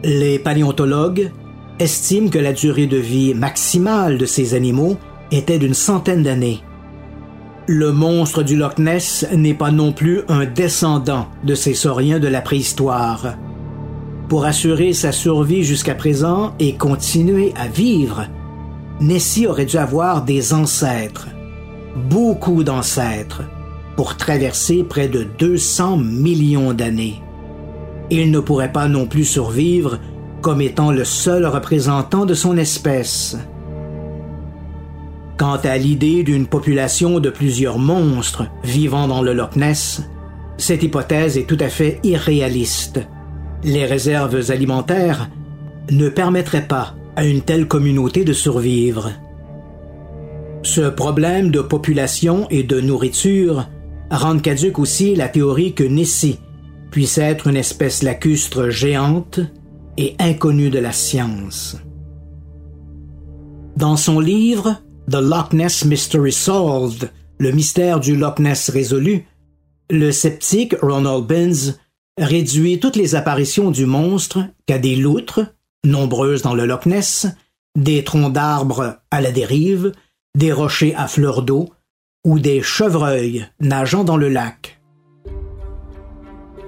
Les 0.02 0.38
paléontologues 0.38 1.30
estiment 1.78 2.30
que 2.30 2.38
la 2.38 2.54
durée 2.54 2.86
de 2.86 2.96
vie 2.96 3.34
maximale 3.34 4.16
de 4.16 4.24
ces 4.24 4.54
animaux 4.54 4.96
était 5.30 5.58
d'une 5.58 5.74
centaine 5.74 6.22
d'années. 6.22 6.62
Le 7.66 7.92
monstre 7.92 8.42
du 8.42 8.56
Loch 8.56 8.78
Ness 8.78 9.26
n'est 9.34 9.54
pas 9.54 9.70
non 9.70 9.92
plus 9.92 10.22
un 10.28 10.46
descendant 10.46 11.26
de 11.44 11.54
ces 11.54 11.74
sauriens 11.74 12.18
de 12.18 12.28
la 12.28 12.40
préhistoire. 12.40 13.34
Pour 14.30 14.46
assurer 14.46 14.94
sa 14.94 15.12
survie 15.12 15.64
jusqu'à 15.64 15.94
présent 15.94 16.54
et 16.58 16.76
continuer 16.76 17.52
à 17.54 17.68
vivre, 17.68 18.24
Nessie 19.00 19.46
aurait 19.46 19.66
dû 19.66 19.76
avoir 19.76 20.24
des 20.24 20.54
ancêtres, 20.54 21.28
beaucoup 22.08 22.64
d'ancêtres 22.64 23.42
pour 23.96 24.16
traverser 24.16 24.82
près 24.82 25.08
de 25.08 25.26
200 25.38 25.98
millions 25.98 26.72
d'années. 26.72 27.20
Il 28.10 28.30
ne 28.30 28.40
pourrait 28.40 28.72
pas 28.72 28.88
non 28.88 29.06
plus 29.06 29.24
survivre 29.24 29.98
comme 30.40 30.60
étant 30.60 30.90
le 30.90 31.04
seul 31.04 31.46
représentant 31.46 32.26
de 32.26 32.34
son 32.34 32.56
espèce. 32.56 33.36
Quant 35.36 35.56
à 35.56 35.76
l'idée 35.78 36.22
d'une 36.22 36.46
population 36.46 37.20
de 37.20 37.30
plusieurs 37.30 37.78
monstres 37.78 38.46
vivant 38.64 39.06
dans 39.06 39.22
le 39.22 39.32
Loch 39.32 39.56
Ness, 39.56 40.02
cette 40.56 40.82
hypothèse 40.82 41.38
est 41.38 41.46
tout 41.46 41.56
à 41.60 41.68
fait 41.68 42.00
irréaliste. 42.02 43.00
Les 43.62 43.86
réserves 43.86 44.50
alimentaires 44.50 45.30
ne 45.90 46.08
permettraient 46.08 46.66
pas 46.66 46.94
à 47.16 47.24
une 47.24 47.42
telle 47.42 47.68
communauté 47.68 48.24
de 48.24 48.32
survivre. 48.32 49.10
Ce 50.62 50.82
problème 50.82 51.50
de 51.50 51.60
population 51.60 52.46
et 52.50 52.62
de 52.62 52.80
nourriture 52.80 53.66
rend 54.10 54.38
caduque 54.38 54.78
aussi 54.78 55.14
la 55.14 55.28
théorie 55.28 55.74
que 55.74 55.84
Nessie 55.84 56.38
puisse 56.90 57.18
être 57.18 57.46
une 57.46 57.56
espèce 57.56 58.02
lacustre 58.02 58.70
géante 58.70 59.40
et 59.96 60.14
inconnue 60.18 60.70
de 60.70 60.78
la 60.78 60.92
science. 60.92 61.76
Dans 63.76 63.96
son 63.96 64.20
livre 64.20 64.76
The 65.10 65.16
Loch 65.16 65.52
Ness 65.52 65.84
Mystery 65.84 66.32
Solved, 66.32 67.10
le 67.38 67.52
mystère 67.52 68.00
du 68.00 68.16
Loch 68.16 68.38
Ness 68.38 68.70
résolu, 68.70 69.26
le 69.90 70.12
sceptique 70.12 70.74
Ronald 70.82 71.26
Binns 71.26 71.74
réduit 72.18 72.80
toutes 72.80 72.96
les 72.96 73.14
apparitions 73.14 73.70
du 73.70 73.86
monstre 73.86 74.44
qu'à 74.66 74.78
des 74.78 74.96
loutres, 74.96 75.40
nombreuses 75.84 76.42
dans 76.42 76.54
le 76.54 76.66
Loch 76.66 76.86
Ness, 76.86 77.26
des 77.76 78.04
troncs 78.04 78.32
d'arbres 78.32 78.98
à 79.10 79.20
la 79.20 79.32
dérive, 79.32 79.92
des 80.36 80.52
rochers 80.52 80.94
à 80.94 81.08
fleur 81.08 81.42
d'eau 81.42 81.70
ou 82.24 82.38
des 82.38 82.62
chevreuils 82.62 83.46
nageant 83.60 84.04
dans 84.04 84.16
le 84.16 84.28
lac. 84.28 84.79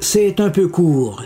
C'est 0.05 0.40
un 0.40 0.50
peu 0.50 0.66
court. 0.66 1.22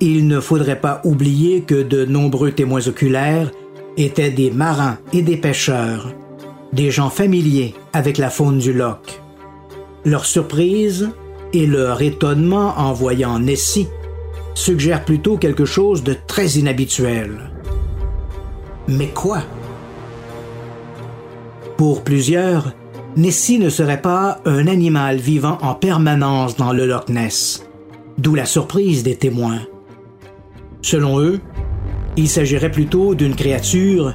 Il 0.00 0.26
ne 0.26 0.40
faudrait 0.40 0.80
pas 0.80 1.02
oublier 1.04 1.60
que 1.60 1.82
de 1.82 2.06
nombreux 2.06 2.50
témoins 2.50 2.88
oculaires 2.88 3.50
étaient 3.98 4.30
des 4.30 4.50
marins 4.50 4.96
et 5.12 5.20
des 5.20 5.36
pêcheurs, 5.36 6.10
des 6.72 6.90
gens 6.90 7.10
familiers 7.10 7.74
avec 7.92 8.16
la 8.16 8.30
faune 8.30 8.58
du 8.58 8.72
loch. 8.72 9.20
Leur 10.06 10.24
surprise 10.24 11.10
et 11.52 11.66
leur 11.66 12.00
étonnement 12.00 12.72
en 12.78 12.94
voyant 12.94 13.38
Nessie 13.38 13.88
suggèrent 14.54 15.04
plutôt 15.04 15.36
quelque 15.36 15.66
chose 15.66 16.02
de 16.02 16.16
très 16.26 16.46
inhabituel. 16.52 17.50
Mais 18.88 19.08
quoi? 19.08 19.42
Pour 21.76 22.02
plusieurs, 22.02 22.72
Nessie 23.16 23.58
ne 23.58 23.68
serait 23.68 24.00
pas 24.00 24.40
un 24.46 24.66
animal 24.66 25.18
vivant 25.18 25.58
en 25.60 25.74
permanence 25.74 26.56
dans 26.56 26.72
le 26.72 26.86
Loch 26.86 27.10
Ness, 27.10 27.66
d'où 28.18 28.34
la 28.34 28.46
surprise 28.46 29.02
des 29.02 29.16
témoins. 29.16 29.60
Selon 30.82 31.20
eux, 31.20 31.40
il 32.16 32.28
s'agirait 32.28 32.70
plutôt 32.70 33.14
d'une 33.14 33.34
créature 33.34 34.14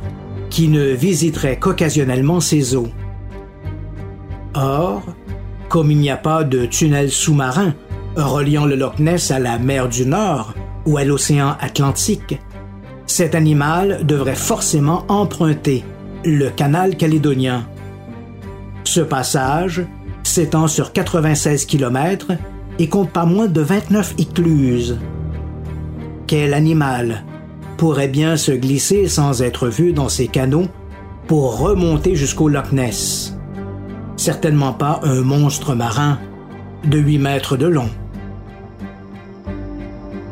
qui 0.50 0.68
ne 0.68 0.84
visiterait 0.84 1.58
qu'occasionnellement 1.58 2.40
ses 2.40 2.76
eaux. 2.76 2.90
Or, 4.54 5.04
comme 5.70 5.92
il 5.92 5.98
n'y 5.98 6.10
a 6.10 6.18
pas 6.18 6.44
de 6.44 6.66
tunnel 6.66 7.12
sous-marin 7.12 7.74
reliant 8.16 8.66
le 8.66 8.76
Loch 8.76 9.00
Ness 9.00 9.32
à 9.32 9.40
la 9.40 9.60
mer 9.60 9.90
du 9.90 10.06
Nord 10.06 10.54
ou 10.86 10.98
à 10.98 11.04
l'océan 11.04 11.56
Atlantique, 11.60 12.40
cet 13.06 13.36
animal 13.36 14.06
devrait 14.06 14.36
forcément 14.36 15.06
emprunter 15.08 15.84
le 16.26 16.50
canal 16.50 16.98
calédonien. 16.98 17.68
Ce 18.84 19.02
passage 19.02 19.86
s'étend 20.24 20.68
sur 20.68 20.92
96 20.92 21.66
km 21.66 22.34
et 22.80 22.88
compte 22.88 23.12
pas 23.12 23.26
moins 23.26 23.48
de 23.48 23.62
29 23.62 24.16
écluses. 24.18 24.98
Quel 26.28 26.54
animal 26.54 27.24
pourrait 27.78 28.08
bien 28.08 28.38
se 28.38 28.52
glisser 28.52 29.08
sans 29.08 29.42
être 29.42 29.68
vu 29.68 29.94
dans 29.94 30.10
ces 30.10 30.28
canaux 30.28 30.68
pour 31.28 31.60
remonter 31.60 32.16
jusqu'au 32.16 32.50
Loch 32.50 32.72
Ness? 32.72 33.38
Certainement 34.16 34.74
pas 34.74 35.00
un 35.04 35.22
monstre 35.22 35.76
marin 35.76 36.20
de 36.86 36.98
8 36.98 37.18
mètres 37.20 37.58
de 37.58 37.68
long. 37.68 37.90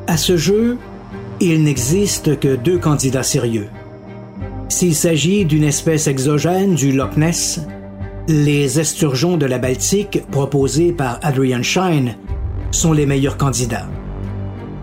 À 0.08 0.18
ce 0.18 0.38
jeu, 0.38 0.78
il 1.40 1.64
n'existe 1.64 2.40
que 2.40 2.56
deux 2.56 2.78
candidats 2.78 3.24
sérieux. 3.24 3.68
S'il 4.70 4.96
s'agit 4.96 5.46
d'une 5.46 5.64
espèce 5.64 6.08
exogène 6.08 6.76
du 6.76 6.92
Loch 6.92 7.18
Ness, 7.18 7.62
les 8.28 8.80
esturgeons 8.80 9.38
de 9.38 9.46
la 9.46 9.60
Baltique 9.60 10.24
proposés 10.32 10.92
par 10.92 11.20
Adrian 11.22 11.62
Shine 11.62 12.16
sont 12.76 12.94
les 12.94 13.06
meilleurs 13.06 13.38
candidats. 13.38 13.88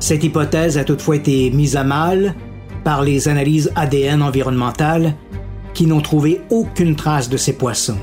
Cette 0.01 0.25
hypothèse 0.25 0.79
a 0.79 0.85
toutefois 0.85 1.17
été 1.17 1.51
mise 1.51 1.77
à 1.77 1.85
mal 1.85 2.35
par 2.85 3.03
les 3.03 3.29
analyses 3.29 3.71
ADN 3.77 4.23
environnementales 4.23 5.15
qui 5.75 5.87
n'ont 5.87 6.01
trouvé 6.01 6.41
aucune 6.51 6.97
trace 6.97 7.29
de 7.29 7.37
ces 7.37 7.53
poissons. 7.53 7.99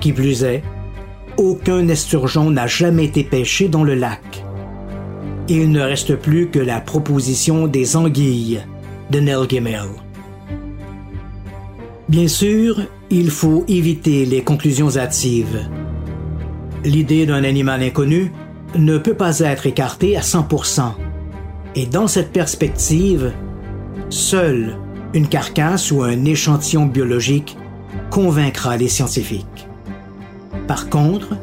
Qui 0.00 0.12
plus 0.12 0.44
est, 0.44 0.62
aucun 1.36 1.86
esturgeon 1.88 2.50
n'a 2.50 2.66
jamais 2.66 3.04
été 3.04 3.24
pêché 3.24 3.68
dans 3.68 3.84
le 3.84 3.94
lac. 3.94 4.44
Il 5.48 5.70
ne 5.70 5.80
reste 5.80 6.16
plus 6.16 6.48
que 6.48 6.58
la 6.58 6.80
proposition 6.80 7.66
des 7.66 7.96
anguilles 7.96 8.60
de 9.10 9.20
Nell 9.20 9.46
Gimel. 9.48 9.88
Bien 12.08 12.28
sûr, 12.28 12.80
il 13.10 13.30
faut 13.30 13.64
éviter 13.68 14.24
les 14.24 14.42
conclusions 14.42 14.96
hâtives. 14.96 15.68
L'idée 16.84 17.26
d'un 17.26 17.44
animal 17.44 17.82
inconnu 17.82 18.30
ne 18.76 18.98
peut 18.98 19.14
pas 19.14 19.40
être 19.40 19.66
écartée 19.66 20.16
à 20.16 20.20
100%. 20.20 20.92
Et 21.76 21.86
dans 21.86 22.06
cette 22.06 22.32
perspective, 22.32 23.32
seule 24.10 24.76
une 25.14 25.28
carcasse 25.28 25.92
ou 25.92 26.02
un 26.02 26.24
échantillon 26.24 26.86
biologique 26.86 27.56
convaincra 28.10 28.76
les 28.76 28.88
scientifiques. 28.88 29.68
Par 30.66 30.88
contre, 30.88 31.36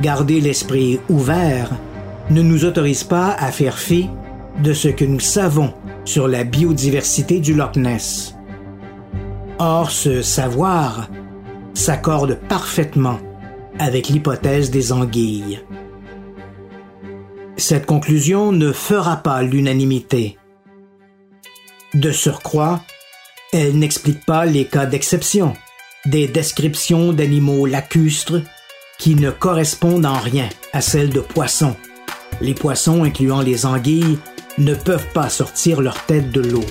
garder 0.00 0.40
l'esprit 0.40 1.00
ouvert 1.08 1.70
ne 2.30 2.42
nous 2.42 2.64
autorise 2.64 3.04
pas 3.04 3.30
à 3.30 3.50
faire 3.50 3.78
fi 3.78 4.08
de 4.62 4.72
ce 4.72 4.88
que 4.88 5.04
nous 5.04 5.20
savons 5.20 5.72
sur 6.04 6.28
la 6.28 6.44
biodiversité 6.44 7.40
du 7.40 7.54
Loch 7.54 7.76
Ness. 7.76 8.34
Or, 9.58 9.90
ce 9.90 10.22
savoir 10.22 11.08
s'accorde 11.74 12.38
parfaitement 12.48 13.18
avec 13.78 14.08
l'hypothèse 14.08 14.70
des 14.70 14.92
anguilles. 14.92 15.60
Cette 17.58 17.86
conclusion 17.86 18.52
ne 18.52 18.70
fera 18.70 19.16
pas 19.16 19.42
l'unanimité. 19.42 20.36
De 21.94 22.12
surcroît, 22.12 22.82
elle 23.50 23.78
n'explique 23.78 24.26
pas 24.26 24.44
les 24.44 24.66
cas 24.66 24.84
d'exception, 24.84 25.54
des 26.04 26.28
descriptions 26.28 27.14
d'animaux 27.14 27.64
lacustres 27.64 28.42
qui 28.98 29.14
ne 29.14 29.30
correspondent 29.30 30.04
en 30.04 30.18
rien 30.18 30.50
à 30.74 30.82
celles 30.82 31.08
de 31.08 31.20
poissons. 31.20 31.74
Les 32.42 32.52
poissons, 32.52 33.04
incluant 33.04 33.40
les 33.40 33.64
anguilles, 33.64 34.18
ne 34.58 34.74
peuvent 34.74 35.10
pas 35.14 35.30
sortir 35.30 35.80
leur 35.80 36.04
tête 36.04 36.30
de 36.30 36.42
l'eau. 36.42 36.64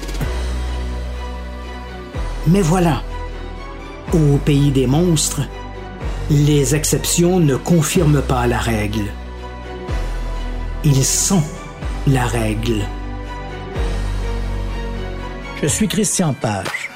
Mais 2.45 2.61
voilà, 2.61 3.01
au 4.13 4.37
pays 4.37 4.69
des 4.69 4.85
monstres, 4.85 5.41
les 6.29 6.75
exceptions 6.75 7.39
ne 7.39 7.55
confirment 7.55 8.21
pas 8.21 8.45
la 8.45 8.59
règle. 8.59 9.11
Ils 10.87 11.03
sont 11.03 11.41
la 12.05 12.27
règle. 12.27 12.85
Je 15.59 15.65
suis 15.65 15.87
Christian 15.87 16.35
Page. 16.35 16.91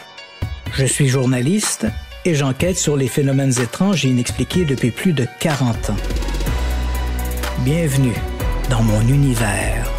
Je 0.74 0.86
suis 0.86 1.08
journaliste 1.08 1.88
et 2.24 2.36
j'enquête 2.36 2.78
sur 2.78 2.96
les 2.96 3.08
phénomènes 3.08 3.60
étranges 3.60 4.06
et 4.06 4.10
inexpliqués 4.10 4.66
depuis 4.66 4.92
plus 4.92 5.14
de 5.14 5.26
40 5.40 5.90
ans. 5.90 5.96
Bienvenue 7.66 8.14
dans 8.70 8.84
mon 8.84 9.02
univers. 9.08 9.99